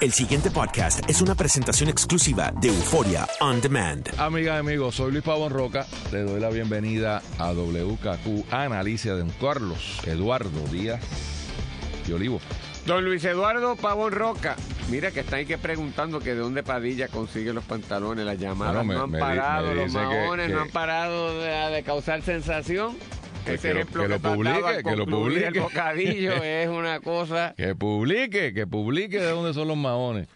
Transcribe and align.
El 0.00 0.12
siguiente 0.12 0.50
podcast 0.50 1.08
es 1.10 1.20
una 1.20 1.34
presentación 1.34 1.90
exclusiva 1.90 2.52
de 2.58 2.68
Euforia 2.68 3.26
On 3.40 3.60
Demand. 3.60 4.08
Amigas 4.18 4.56
y 4.56 4.58
amigos, 4.58 4.94
soy 4.94 5.12
Luis 5.12 5.22
Pavón 5.22 5.52
Roca. 5.52 5.86
Le 6.10 6.22
doy 6.22 6.40
la 6.40 6.48
bienvenida 6.48 7.20
a 7.38 7.52
WKQ 7.52 8.50
Analicia 8.50 9.12
de 9.14 9.20
don 9.20 9.30
Carlos 9.40 10.00
Eduardo 10.06 10.66
Díaz 10.72 11.00
y 12.08 12.12
Olivo. 12.12 12.40
Don 12.86 13.04
Luis 13.04 13.22
Eduardo 13.24 13.76
Pavón 13.76 14.12
Roca. 14.12 14.56
Mira 14.88 15.10
que 15.10 15.20
están 15.20 15.40
ahí 15.40 15.46
que 15.46 15.58
preguntando 15.58 16.18
que 16.20 16.30
de 16.34 16.40
dónde 16.40 16.62
Padilla 16.62 17.08
consigue 17.08 17.52
los 17.52 17.64
pantalones, 17.64 18.24
las 18.24 18.38
llamadas 18.38 18.76
Bueno, 18.76 18.88
me- 18.88 18.94
no 18.94 19.02
han 19.04 19.10
me 19.10 19.18
parado, 19.18 19.68
me 19.68 19.74
los 19.74 19.84
que- 19.92 19.98
maones 19.98 20.46
que- 20.48 20.52
no 20.54 20.60
han 20.62 20.70
parado 20.70 21.40
de, 21.40 21.50
de 21.76 21.82
causar 21.82 22.22
sensación. 22.22 22.96
Que 23.44 23.52
lo- 23.52 23.80
ejemplo 23.80 24.02
que 24.02 24.08
que, 24.08 24.14
lo 24.14 24.20
trataba 24.20 24.34
publique, 24.36 24.82
que 24.90 24.96
lo 24.96 25.06
publique. 25.06 25.46
El 25.46 25.60
bocadillo 25.60 26.32
es 26.44 26.68
una 26.68 27.00
cosa. 27.00 27.54
Que 27.56 27.74
publique, 27.74 28.52
que 28.54 28.66
publique 28.66 29.18
de 29.18 29.30
dónde 29.30 29.54
son 29.54 29.68
los 29.68 29.76
maones. 29.76 30.28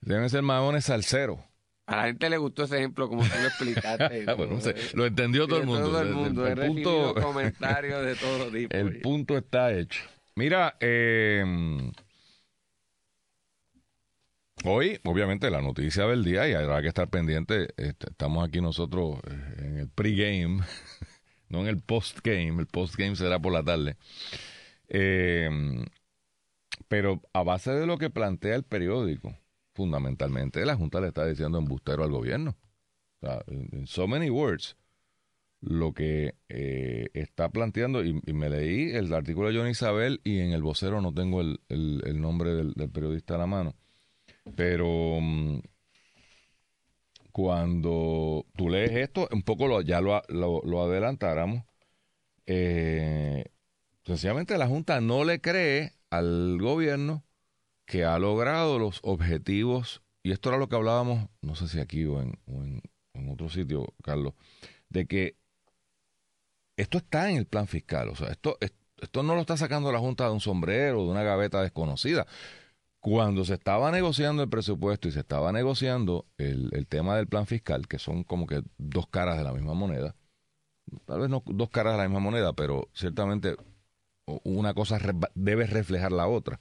Deben 0.00 0.28
ser 0.30 0.42
maones 0.42 0.84
salseros. 0.84 1.38
A 1.86 1.96
la 1.96 2.04
gente 2.04 2.28
le 2.28 2.36
gustó 2.36 2.64
ese 2.64 2.76
ejemplo 2.76 3.08
como 3.08 3.22
tú 3.22 3.30
lo 3.40 3.46
explicaste. 3.48 4.26
Bueno, 4.36 4.60
sé, 4.60 4.74
lo 4.94 5.06
entendió 5.06 5.46
todo 5.48 5.60
el 5.60 5.66
mundo. 5.66 5.88
Todo 5.88 6.02
el 6.02 6.08
El- 6.08 6.14
mundo. 6.14 6.46
el 6.46 6.52
He 6.52 6.54
recibido 6.54 7.14
punto- 7.14 7.22
comentarios 7.22 8.04
de 8.04 8.14
todo 8.16 8.50
tipo. 8.50 8.76
El 8.76 9.00
punto 9.00 9.36
está 9.38 9.72
hecho. 9.72 10.02
Mira, 10.36 10.76
eh, 10.80 11.42
hoy, 14.64 15.00
obviamente, 15.04 15.50
la 15.50 15.62
noticia 15.62 16.06
del 16.06 16.24
día, 16.24 16.48
y 16.48 16.52
habrá 16.54 16.82
que 16.82 16.88
estar 16.88 17.08
pendiente, 17.08 17.68
este, 17.76 18.10
estamos 18.10 18.46
aquí 18.46 18.60
nosotros 18.60 19.18
eh, 19.28 19.54
en 19.58 19.78
el 19.78 19.88
pregame, 19.88 20.62
no 21.48 21.60
en 21.60 21.66
el 21.68 21.80
postgame, 21.80 22.60
el 22.60 22.66
postgame 22.66 23.16
será 23.16 23.38
por 23.38 23.52
la 23.52 23.62
tarde. 23.62 23.96
Eh, 24.88 25.48
pero 26.88 27.22
a 27.32 27.42
base 27.42 27.72
de 27.72 27.86
lo 27.86 27.98
que 27.98 28.10
plantea 28.10 28.54
el 28.54 28.62
periódico, 28.62 29.36
fundamentalmente, 29.74 30.64
la 30.64 30.76
Junta 30.76 31.00
le 31.00 31.08
está 31.08 31.26
diciendo 31.26 31.58
embustero 31.58 32.04
al 32.04 32.10
gobierno. 32.10 32.56
O 33.20 33.26
sea, 33.26 33.42
en 33.48 33.86
so 33.86 34.06
many 34.06 34.30
words, 34.30 34.76
lo 35.60 35.92
que 35.92 36.34
eh, 36.48 37.08
está 37.14 37.50
planteando, 37.50 38.04
y, 38.04 38.20
y 38.24 38.32
me 38.32 38.48
leí 38.48 38.90
el 38.90 39.12
artículo 39.12 39.48
de 39.48 39.58
John 39.58 39.68
Isabel 39.68 40.20
y 40.24 40.38
en 40.40 40.52
el 40.52 40.62
vocero 40.62 41.00
no 41.00 41.12
tengo 41.12 41.40
el, 41.40 41.58
nombre 42.20 42.54
del, 42.54 42.72
del 42.74 42.90
periodista 42.90 43.34
a 43.34 43.38
la 43.38 43.46
mano, 43.46 43.74
pero 44.56 45.18
mm, 45.20 45.58
cuando 47.38 48.46
tú 48.56 48.68
lees 48.68 48.90
esto, 48.96 49.28
un 49.30 49.44
poco 49.44 49.68
lo, 49.68 49.80
ya 49.80 50.00
lo, 50.00 50.20
lo, 50.26 50.60
lo 50.64 50.82
adelantáramos, 50.82 51.62
eh, 52.46 53.44
sencillamente 54.02 54.58
la 54.58 54.66
Junta 54.66 55.00
no 55.00 55.22
le 55.22 55.40
cree 55.40 55.92
al 56.10 56.58
gobierno 56.60 57.22
que 57.86 58.04
ha 58.04 58.18
logrado 58.18 58.80
los 58.80 58.98
objetivos, 59.04 60.02
y 60.24 60.32
esto 60.32 60.48
era 60.48 60.58
lo 60.58 60.68
que 60.68 60.74
hablábamos, 60.74 61.28
no 61.40 61.54
sé 61.54 61.68
si 61.68 61.78
aquí 61.78 62.06
o 62.06 62.20
en, 62.20 62.40
o 62.48 63.32
otro 63.32 63.48
sitio, 63.48 63.94
Carlos, 64.02 64.34
de 64.88 65.06
que 65.06 65.36
esto 66.76 66.98
está 66.98 67.30
en 67.30 67.36
el 67.36 67.46
plan 67.46 67.68
fiscal. 67.68 68.08
O 68.08 68.16
sea, 68.16 68.30
esto, 68.30 68.58
es- 68.60 68.72
esto 69.00 69.22
no 69.22 69.36
lo 69.36 69.42
está 69.42 69.56
sacando 69.56 69.92
la 69.92 70.00
Junta 70.00 70.24
de 70.24 70.32
un 70.32 70.40
sombrero, 70.40 71.04
de 71.04 71.10
una 71.10 71.22
gaveta 71.22 71.62
desconocida. 71.62 72.26
Cuando 73.00 73.44
se 73.44 73.54
estaba 73.54 73.90
negociando 73.90 74.42
el 74.42 74.48
presupuesto 74.48 75.08
y 75.08 75.12
se 75.12 75.20
estaba 75.20 75.52
negociando 75.52 76.26
el, 76.36 76.86
tema 76.88 77.16
del 77.16 77.28
plan 77.28 77.46
fiscal, 77.46 77.86
que 77.86 77.98
son 77.98 78.24
como 78.24 78.46
que 78.46 78.62
dos 78.76 79.06
caras 79.06 79.38
de 79.38 79.44
la 79.44 79.52
misma 79.52 79.74
moneda, 79.74 80.16
tal 81.04 81.20
vez 81.20 81.30
no 81.30 81.42
dos 81.46 81.70
caras 81.70 81.94
de 81.94 81.98
la 81.98 82.08
misma 82.08 82.20
moneda, 82.20 82.52
pero 82.54 82.88
ciertamente 82.92 83.56
una 84.42 84.74
cosa 84.74 84.98
debe 85.34 85.66
reflejar 85.66 86.12
la 86.12 86.26
otra. 86.26 86.60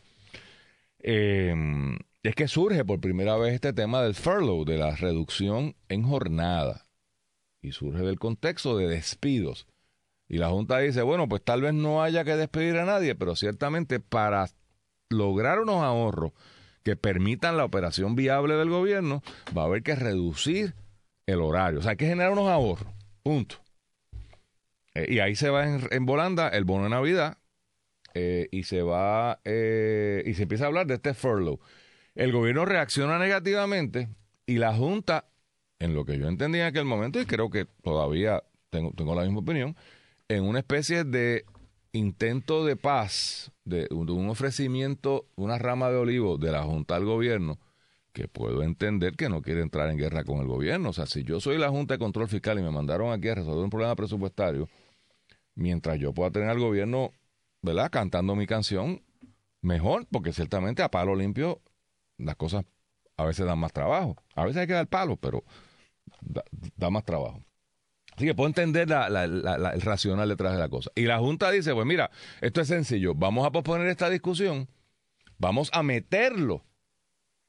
Eh, 1.00 1.54
es 2.28 2.36
que 2.36 2.48
surge 2.48 2.84
por 2.84 3.00
primera 3.00 3.38
vez 3.38 3.54
este 3.54 3.72
tema 3.74 4.02
del 4.02 4.14
furlough, 4.14 4.68
de 4.68 4.78
la 4.78 4.96
reducción 4.96 5.76
en 5.88 6.04
jornada 6.04 6.86
y 7.62 7.72
surge 7.72 8.04
del 8.04 8.20
contexto 8.20 8.78
de 8.78 8.88
despidos. 8.88 9.66
Y 10.28 10.38
la 10.38 10.50
Junta 10.50 10.80
dice, 10.80 11.04
bueno, 11.04 11.30
pues 11.30 11.42
tal 11.42 11.62
vez 11.62 11.74
no 11.74 12.04
haya 12.04 12.26
que 12.26 12.36
despedir 12.36 12.78
a 12.78 12.86
nadie, 12.86 13.16
pero 13.16 13.36
ciertamente 13.36 14.00
para 14.00 14.50
lograr 15.10 15.60
unos 15.60 15.84
ahorros 15.84 16.32
que 16.84 16.96
permitan 16.96 17.58
la 17.58 17.66
operación 17.66 18.16
viable 18.16 18.56
del 18.56 18.70
gobierno, 18.70 19.22
va 19.56 19.64
a 19.64 19.66
haber 19.66 19.84
que 19.84 19.96
reducir 19.96 20.74
el 21.26 21.42
horario. 21.42 21.80
O 21.80 21.82
sea, 21.82 21.92
hay 21.92 21.98
que 21.98 22.08
generar 22.08 22.32
unos 22.32 22.50
ahorros. 22.50 22.88
Punto. 23.24 23.58
Eh, 24.94 25.08
y 25.10 25.20
ahí 25.20 25.36
se 25.36 25.50
va 25.50 25.68
en, 25.68 25.88
en 25.92 26.06
volanda 26.06 26.48
el 26.48 26.64
bono 26.64 26.86
de 26.86 26.90
Navidad 26.90 27.38
eh, 28.14 28.48
y 28.52 28.64
se 28.64 28.82
va 28.82 29.40
eh, 29.44 30.24
y 30.26 30.34
se 30.34 30.44
empieza 30.44 30.64
a 30.64 30.68
hablar 30.68 30.88
de 30.88 30.96
este 30.96 31.14
furlough. 31.14 31.60
El 32.16 32.32
gobierno 32.32 32.66
reacciona 32.66 33.20
negativamente 33.20 34.10
y 34.46 34.58
la 34.58 34.74
Junta 34.74 35.26
en 35.80 35.94
lo 35.94 36.06
que 36.06 36.18
yo 36.18 36.28
entendí 36.28 36.60
en 36.60 36.66
aquel 36.66 36.86
momento, 36.86 37.20
y 37.20 37.26
creo 37.26 37.50
que 37.50 37.66
todavía 37.84 38.44
tengo, 38.70 38.92
tengo 38.94 39.14
la 39.14 39.24
misma 39.24 39.40
opinión, 39.40 39.76
en 40.28 40.44
una 40.44 40.60
especie 40.60 41.04
de 41.04 41.46
intento 41.98 42.66
de 42.66 42.76
paz, 42.76 43.52
de, 43.66 43.88
un- 43.92 44.30
ofrecimiento, 44.30 45.26
una 45.36 45.58
rama 45.58 45.90
de 45.90 45.98
olivo 45.98 46.38
de 46.38 46.52
la 46.52 46.64
Junta 46.64 46.96
al 46.96 47.06
gobierno, 47.06 47.60
que 48.14 48.28
puedo 48.28 48.64
entender 48.64 49.16
que 49.16 49.30
no 49.30 49.42
quiere 49.42 49.62
entrar 49.62 49.90
en 49.90 49.98
guerra 49.98 50.24
con 50.24 50.40
el 50.40 50.48
gobierno. 50.48 50.90
O 50.90 50.94
sea, 50.94 51.06
si 51.06 51.24
yo 51.24 51.40
soy 51.40 51.58
la 51.58 51.70
Junta 51.70 51.96
de 51.96 52.00
Control 52.00 52.28
Fiscal 52.28 52.58
y 52.60 52.64
me 52.64 52.72
mandaron 52.72 53.12
aquí 53.12 53.28
a 53.28 53.36
resolver 53.36 53.64
un 53.64 53.70
problema 53.70 53.96
presupuestario, 53.96 54.70
mientras 55.56 56.00
yo 56.00 56.14
pueda 56.14 56.32
tener 56.32 56.50
al 56.50 56.60
gobierno, 56.60 57.12
¿verdad?, 57.62 57.90
cantando 57.92 58.36
mi 58.36 58.48
canción, 58.48 59.02
mejor, 59.62 60.08
porque 60.12 60.34
ciertamente 60.34 60.84
a 60.84 60.90
palo 60.90 61.16
limpio 61.16 61.62
las 62.18 62.36
cosas 62.36 62.66
a 63.18 63.26
veces 63.26 63.46
dan 63.46 63.60
más 63.60 63.74
trabajo. 63.74 64.16
A 64.36 64.46
veces 64.46 64.62
hay 64.62 64.68
que 64.68 64.74
dar 64.74 64.88
palo, 64.88 65.18
pero 65.18 65.44
da 66.76 66.90
más 66.90 67.04
trabajo. 67.04 67.44
Así 68.18 68.26
que 68.26 68.34
puedo 68.34 68.48
entender 68.48 68.90
la- 68.90 69.06
el 69.74 69.82
racional 69.82 70.28
detrás 70.28 70.54
de 70.54 70.60
la 70.60 70.70
cosa. 70.70 70.90
Y 70.96 71.04
la 71.04 71.20
Junta 71.20 71.52
dice, 71.52 71.72
pues 71.76 71.86
mira, 71.86 72.10
esto 72.42 72.62
es 72.62 72.68
sencillo, 72.68 73.14
vamos 73.14 73.46
a 73.46 73.52
posponer 73.52 73.88
esta 73.88 74.10
discusión, 74.10 74.68
vamos 75.38 75.70
a 75.72 75.84
meterlo 75.84 76.66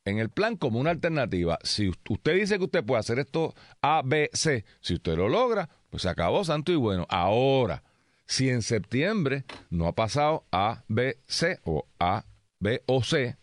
en 0.05 0.19
el 0.19 0.29
plan 0.29 0.57
como 0.57 0.79
una 0.79 0.91
alternativa. 0.91 1.59
Si 1.63 1.89
usted 1.89 2.35
dice 2.35 2.59
que 2.59 2.65
usted 2.65 2.85
puede 2.85 3.01
hacer 3.01 3.19
esto 3.19 3.55
A, 3.81 4.03
B, 4.05 4.29
C, 4.35 4.67
si 4.81 4.95
usted 4.95 5.17
lo 5.17 5.31
logra, 5.31 5.71
pues 5.89 6.03
se 6.03 6.11
acabó, 6.11 6.45
santo 6.45 6.71
y 6.71 6.77
bueno. 6.77 7.07
Ahora, 7.09 7.83
si 8.27 8.51
en 8.51 8.61
septiembre 8.61 9.45
no 9.71 9.87
ha 9.87 9.95
pasado 9.95 10.45
A, 10.53 10.85
B, 10.89 11.19
C 11.27 11.61
o 11.65 11.87
A, 11.99 12.27
B 12.61 12.83
o 12.87 13.03
C, 13.03 13.39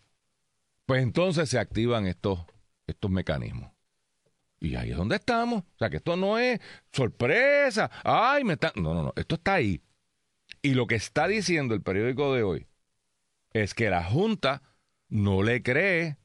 pues 0.86 1.02
entonces 1.02 1.50
se 1.50 1.57
activan 1.57 2.06
estos, 2.06 2.40
estos 2.86 3.09
mecanismos. 3.09 3.72
Y 4.66 4.76
ahí 4.76 4.92
es 4.92 4.98
donde 4.98 5.18
estamos. 5.18 5.64
O 5.64 5.78
sea, 5.78 5.90
que 5.90 5.98
esto 5.98 6.16
no 6.16 6.40
es 6.40 6.59
sorpresa. 6.92 7.92
Ay, 8.03 8.44
me 8.44 8.53
están... 8.53 8.72
No, 8.76 8.94
no, 8.94 9.03
no. 9.03 9.14
Esto 9.16 9.36
está 9.36 9.56
ahí. 9.56 9.81
Y 10.62 10.74
lo 10.74 10.88
que 10.88 10.96
está 10.96 11.28
diciendo 11.28 11.76
el 11.76 11.81
periódico 11.81 12.34
de 12.34 12.44
hoy 12.44 12.68
es 13.54 13.74
que 13.74 13.90
la 13.90 14.04
Junta 14.04 14.64
no 15.09 15.44
le 15.44 15.62
cree 15.62 16.18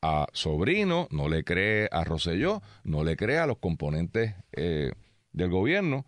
a 0.00 0.26
Sobrino, 0.32 1.08
no 1.10 1.28
le 1.28 1.42
cree 1.44 1.88
a 1.90 2.04
Roselló, 2.04 2.62
no 2.84 3.02
le 3.02 3.16
cree 3.16 3.38
a 3.38 3.46
los 3.46 3.58
componentes 3.58 4.34
eh, 4.52 4.92
del 5.32 5.50
gobierno 5.50 6.06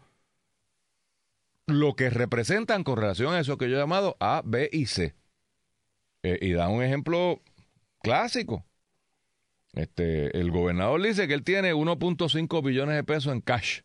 lo 1.70 1.94
que 1.94 2.10
representan 2.10 2.84
con 2.84 2.96
relación 2.96 3.34
a 3.34 3.40
eso 3.40 3.56
que 3.56 3.68
yo 3.68 3.76
he 3.76 3.80
llamado 3.80 4.16
A, 4.20 4.42
B 4.44 4.68
y 4.72 4.86
C. 4.86 5.14
Eh, 6.22 6.38
y 6.42 6.52
da 6.52 6.68
un 6.68 6.82
ejemplo 6.82 7.42
clásico. 8.02 8.64
Este, 9.72 10.36
el 10.38 10.50
gobernador 10.50 11.02
dice 11.02 11.28
que 11.28 11.34
él 11.34 11.44
tiene 11.44 11.72
1.5 11.74 12.62
billones 12.62 12.96
de 12.96 13.04
pesos 13.04 13.32
en 13.32 13.40
cash. 13.40 13.80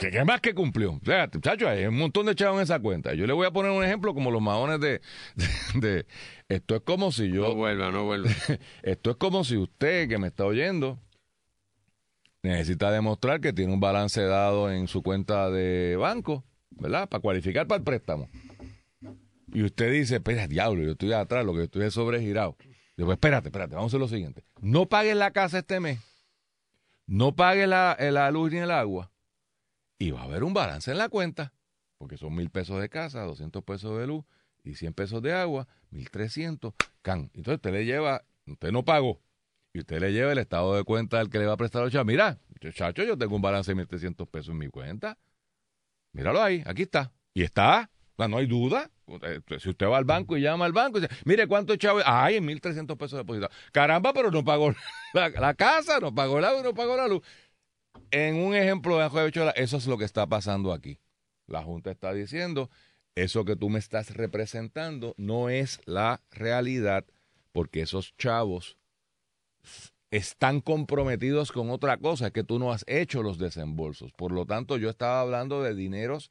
¿Qué, 0.00 0.24
más 0.24 0.40
que 0.40 0.54
cumplió? 0.54 0.92
O 0.92 1.00
sea, 1.04 1.28
muchachos, 1.32 1.68
hay 1.68 1.86
un 1.86 1.96
montón 1.96 2.26
de 2.26 2.36
chavos 2.36 2.58
en 2.58 2.62
esa 2.62 2.78
cuenta. 2.78 3.14
Yo 3.14 3.26
le 3.26 3.32
voy 3.32 3.46
a 3.46 3.50
poner 3.50 3.72
un 3.72 3.82
ejemplo 3.84 4.14
como 4.14 4.30
los 4.30 4.40
maones 4.40 4.78
de, 4.80 5.00
de- 5.34 5.80
de- 5.80 6.06
esto 6.48 6.76
es 6.76 6.82
como 6.82 7.10
si 7.10 7.30
yo 7.32 7.48
No 7.48 7.54
vuelva, 7.54 7.90
no 7.90 8.04
vuelva. 8.04 8.30
esto 8.82 9.10
es 9.10 9.16
como 9.16 9.42
si 9.42 9.56
usted 9.56 10.08
que 10.08 10.18
me 10.18 10.28
está 10.28 10.44
oyendo 10.44 11.00
necesita 12.42 12.90
demostrar 12.92 13.40
que 13.40 13.52
tiene 13.52 13.72
un 13.72 13.80
balance 13.80 14.22
dado 14.22 14.70
en 14.70 14.86
su 14.86 15.02
cuenta 15.02 15.50
de 15.50 15.96
banco, 15.96 16.44
¿verdad? 16.70 17.08
Para 17.08 17.20
cualificar 17.20 17.66
para 17.66 17.78
el 17.78 17.84
préstamo. 17.84 18.30
Y 19.52 19.62
usted 19.62 19.90
dice, 19.92 20.16
espera, 20.16 20.46
diablo, 20.46 20.82
yo 20.82 20.92
estoy 20.92 21.12
atrás, 21.12 21.44
lo 21.44 21.54
que 21.54 21.64
estoy 21.64 21.84
es 21.86 21.94
sobregirado. 21.94 22.56
Digo, 22.96 23.12
espérate, 23.12 23.48
espérate, 23.48 23.74
vamos 23.74 23.92
a 23.92 23.92
hacer 23.92 24.00
lo 24.00 24.08
siguiente. 24.08 24.44
No 24.60 24.86
pagues 24.86 25.16
la 25.16 25.30
casa 25.30 25.58
este 25.58 25.80
mes, 25.80 26.00
no 27.06 27.36
pagues 27.36 27.68
la, 27.68 27.96
la 27.98 28.30
luz 28.30 28.50
ni 28.52 28.58
el 28.58 28.70
agua, 28.70 29.12
y 29.98 30.10
va 30.10 30.22
a 30.22 30.24
haber 30.24 30.44
un 30.44 30.54
balance 30.54 30.90
en 30.90 30.98
la 30.98 31.08
cuenta, 31.08 31.52
porque 31.98 32.16
son 32.16 32.34
mil 32.34 32.50
pesos 32.50 32.80
de 32.80 32.88
casa, 32.88 33.22
200 33.22 33.62
pesos 33.64 33.98
de 33.98 34.06
luz 34.06 34.24
y 34.64 34.74
100 34.74 34.94
pesos 34.94 35.22
de 35.22 35.32
agua, 35.32 35.68
1300, 35.90 36.74
can. 37.02 37.30
Entonces 37.34 37.54
usted 37.56 37.72
le 37.72 37.84
lleva, 37.84 38.24
usted 38.46 38.72
no 38.72 38.84
pagó, 38.84 39.20
y 39.74 39.80
usted 39.80 40.00
le 40.00 40.12
lleva 40.12 40.32
el 40.32 40.38
estado 40.38 40.74
de 40.74 40.84
cuenta 40.84 41.20
al 41.20 41.28
que 41.28 41.38
le 41.38 41.44
va 41.46 41.52
a 41.52 41.56
prestar 41.58 41.90
chavos. 41.90 42.06
Mira, 42.06 42.38
chacho, 42.72 43.04
yo 43.04 43.18
tengo 43.18 43.36
un 43.36 43.42
balance 43.42 43.70
de 43.70 43.74
1300 43.74 44.26
pesos 44.28 44.48
en 44.48 44.58
mi 44.58 44.68
cuenta. 44.68 45.18
Míralo 46.12 46.42
ahí, 46.42 46.62
aquí 46.64 46.82
está. 46.82 47.12
Y 47.34 47.42
está 47.42 47.90
No 48.18 48.38
hay 48.38 48.46
duda. 48.46 48.90
Eh, 49.22 49.40
Si 49.58 49.68
usted 49.68 49.86
va 49.86 49.98
al 49.98 50.04
banco 50.04 50.36
y 50.36 50.40
llama 50.40 50.64
al 50.64 50.72
banco 50.72 50.98
y 50.98 51.02
dice, 51.02 51.14
mire 51.24 51.46
cuánto 51.46 51.76
chavo, 51.76 52.00
ay, 52.04 52.36
en 52.36 52.46
1.300 52.46 52.96
pesos 52.96 53.18
depositados. 53.18 53.54
Caramba, 53.72 54.12
pero 54.12 54.30
no 54.30 54.44
pagó 54.44 54.74
la, 55.12 55.54
casa, 55.54 56.00
no 56.00 56.14
pagó 56.14 56.38
el 56.38 56.44
agua, 56.44 56.62
no 56.62 56.74
pagó 56.74 56.96
la 56.96 57.08
luz. 57.08 57.22
En 58.10 58.36
un 58.36 58.54
ejemplo 58.54 58.98
de 58.98 59.52
eso 59.56 59.76
es 59.76 59.86
lo 59.86 59.98
que 59.98 60.04
está 60.04 60.26
pasando 60.26 60.72
aquí. 60.72 60.98
La 61.46 61.62
Junta 61.62 61.90
está 61.90 62.12
diciendo, 62.12 62.70
eso 63.14 63.44
que 63.44 63.56
tú 63.56 63.68
me 63.68 63.78
estás 63.78 64.14
representando 64.14 65.14
no 65.16 65.48
es 65.48 65.80
la 65.84 66.22
realidad, 66.30 67.04
porque 67.52 67.82
esos 67.82 68.16
chavos 68.16 68.76
están 70.10 70.60
comprometidos 70.60 71.52
con 71.52 71.70
otra 71.70 71.98
cosa, 71.98 72.30
que 72.30 72.44
tú 72.44 72.58
no 72.58 72.72
has 72.72 72.84
hecho 72.88 73.22
los 73.22 73.38
desembolsos. 73.38 74.12
Por 74.12 74.32
lo 74.32 74.46
tanto, 74.46 74.76
yo 74.76 74.90
estaba 74.90 75.20
hablando 75.20 75.62
de 75.62 75.74
dineros 75.74 76.30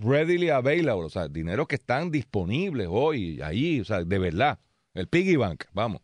readily 0.00 0.50
available, 0.50 1.04
o 1.04 1.10
sea, 1.10 1.28
dineros 1.28 1.66
que 1.66 1.74
están 1.76 2.10
disponibles 2.10 2.88
hoy, 2.90 3.40
ahí, 3.42 3.80
o 3.80 3.84
sea, 3.84 4.04
de 4.04 4.18
verdad. 4.18 4.58
El 4.94 5.08
piggy 5.08 5.36
bank, 5.36 5.64
vamos. 5.72 6.02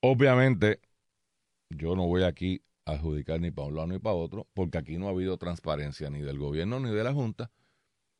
Obviamente, 0.00 0.80
yo 1.70 1.96
no 1.96 2.06
voy 2.06 2.22
aquí 2.22 2.62
a 2.84 2.92
adjudicar 2.92 3.40
ni 3.40 3.50
para 3.50 3.68
un 3.68 3.74
lado 3.74 3.86
ni 3.88 3.98
para 3.98 4.14
otro, 4.14 4.46
porque 4.54 4.78
aquí 4.78 4.98
no 4.98 5.06
ha 5.06 5.10
habido 5.10 5.38
transparencia 5.38 6.10
ni 6.10 6.20
del 6.20 6.38
gobierno 6.38 6.78
ni 6.80 6.90
de 6.90 7.02
la 7.02 7.12
Junta. 7.12 7.50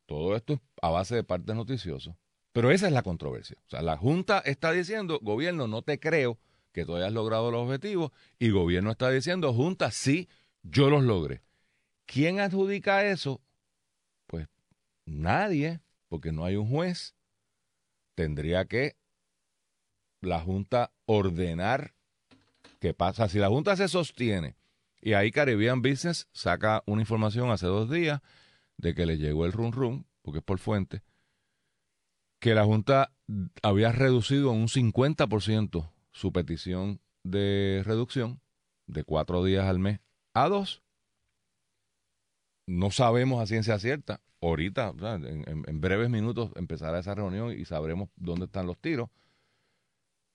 Todo 0.07 0.35
esto 0.35 0.55
es 0.55 0.61
a 0.81 0.89
base 0.89 1.17
de 1.17 1.25
partes 1.25 1.55
noticiosos. 1.55 2.15
Pero 2.53 2.71
esa 2.71 2.87
es 2.87 2.93
la 2.93 3.03
controversia. 3.03 3.59
O 3.67 3.71
sea, 3.71 3.83
la 3.83 3.99
Junta 3.99 4.39
está 4.39 4.73
diciendo, 4.73 5.21
gobierno, 5.23 5.69
no 5.69 5.83
te 5.83 6.01
creo 6.01 6.39
que 6.73 6.87
tú 6.87 6.97
hayas 6.97 7.13
logrado 7.13 7.51
los 7.51 7.67
objetivos, 7.67 8.13
y 8.39 8.51
gobierno 8.51 8.91
está 8.91 9.11
diciendo, 9.11 9.53
Junta, 9.53 9.91
sí, 9.91 10.29
yo 10.63 10.89
los 10.89 11.03
logré. 11.03 11.43
¿Quién 12.07 12.41
adjudica 12.41 13.05
eso? 13.05 13.43
Nadie, 15.09 15.81
porque 16.09 16.33
no 16.33 16.45
hay 16.45 16.57
un 16.57 16.69
juez. 16.69 17.15
Tendría 18.15 18.67
que 18.67 18.97
la 20.21 20.41
Junta 20.41 20.93
ordenar 21.07 21.95
qué 22.81 22.95
pasa. 22.95 23.29
Si 23.29 23.39
la 23.39 23.49
Junta 23.49 23.77
se 23.77 23.89
sostiene, 23.89 24.57
y 25.01 25.13
ahí 25.13 25.31
Caribbean 25.31 25.83
Business 25.83 26.29
saca 26.33 26.83
una 26.87 27.03
información 27.03 27.51
hace 27.51 27.67
dos 27.67 27.91
días 27.91 28.21
de 28.77 28.95
que 28.95 29.07
le 29.07 29.19
llegó 29.19 29.47
el 29.47 29.53
run 29.53 29.73
run, 29.73 30.07
porque 30.23 30.39
es 30.39 30.45
por 30.45 30.59
fuente, 30.59 31.03
que 32.41 32.55
la 32.55 32.65
Junta 32.65 33.13
había 33.63 33.93
reducido 33.93 34.53
en 34.53 34.61
un 34.61 34.69
50% 34.69 35.91
su 36.13 36.33
petición 36.33 37.01
de 37.23 37.83
reducción 37.85 38.41
de 38.87 39.05
cuatro 39.05 39.45
días 39.45 39.67
al 39.67 39.79
mes 39.79 40.01
a 40.35 40.49
dos. 40.49 40.83
No 42.69 42.91
sabemos 42.91 43.43
a 43.43 43.47
ciencia 43.47 43.79
cierta. 43.79 44.21
Ahorita, 44.43 44.93
en, 45.01 45.65
en, 45.67 45.81
breves 45.81 46.11
minutos, 46.11 46.51
empezará 46.55 46.99
esa 46.99 47.15
reunión 47.15 47.59
y 47.59 47.65
sabremos 47.65 48.11
dónde 48.15 48.45
están 48.45 48.67
los 48.67 48.79
tiros. 48.79 49.09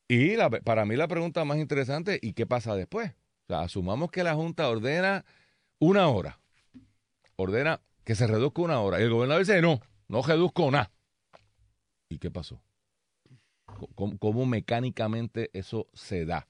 Y 0.08 0.36
para 0.66 0.84
mí 0.86 0.96
la 0.96 1.08
pregunta 1.08 1.46
más 1.46 1.60
interesante, 1.60 2.18
¿y 2.20 2.34
qué 2.34 2.48
pasa 2.48 2.76
después? 2.76 3.12
O 3.12 3.46
sea, 3.50 3.62
asumamos 3.62 4.10
que 4.10 4.24
la 4.24 4.34
Junta 4.34 4.68
ordena 4.68 5.24
una 5.78 6.08
hora. 6.08 6.40
Ordena 7.36 7.82
que 8.04 8.16
se 8.16 8.26
reduzca 8.26 8.64
una 8.64 8.80
hora. 8.80 9.00
Y 9.00 9.04
el 9.04 9.12
gobernador 9.12 9.46
dice, 9.46 9.62
no, 9.62 9.80
no 10.08 10.24
reduzco 10.24 10.72
nada. 10.72 10.92
¿Y 12.10 12.18
qué 12.18 12.32
pasó? 12.32 12.64
¿Cómo, 13.94 14.48
mecánicamente 14.48 15.52
eso 15.54 15.88
se 15.94 16.26
da? 16.26 16.48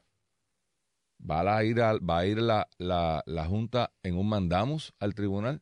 ¿Va 1.30 1.58
a 1.58 1.64
ir, 1.66 1.82
a, 1.82 1.94
la, 2.00 2.70
la, 2.78 3.24
la, 3.26 3.46
Junta 3.48 3.92
en 4.02 4.18
un 4.18 4.30
mandamos 4.30 4.94
al 5.00 5.14
tribunal 5.14 5.62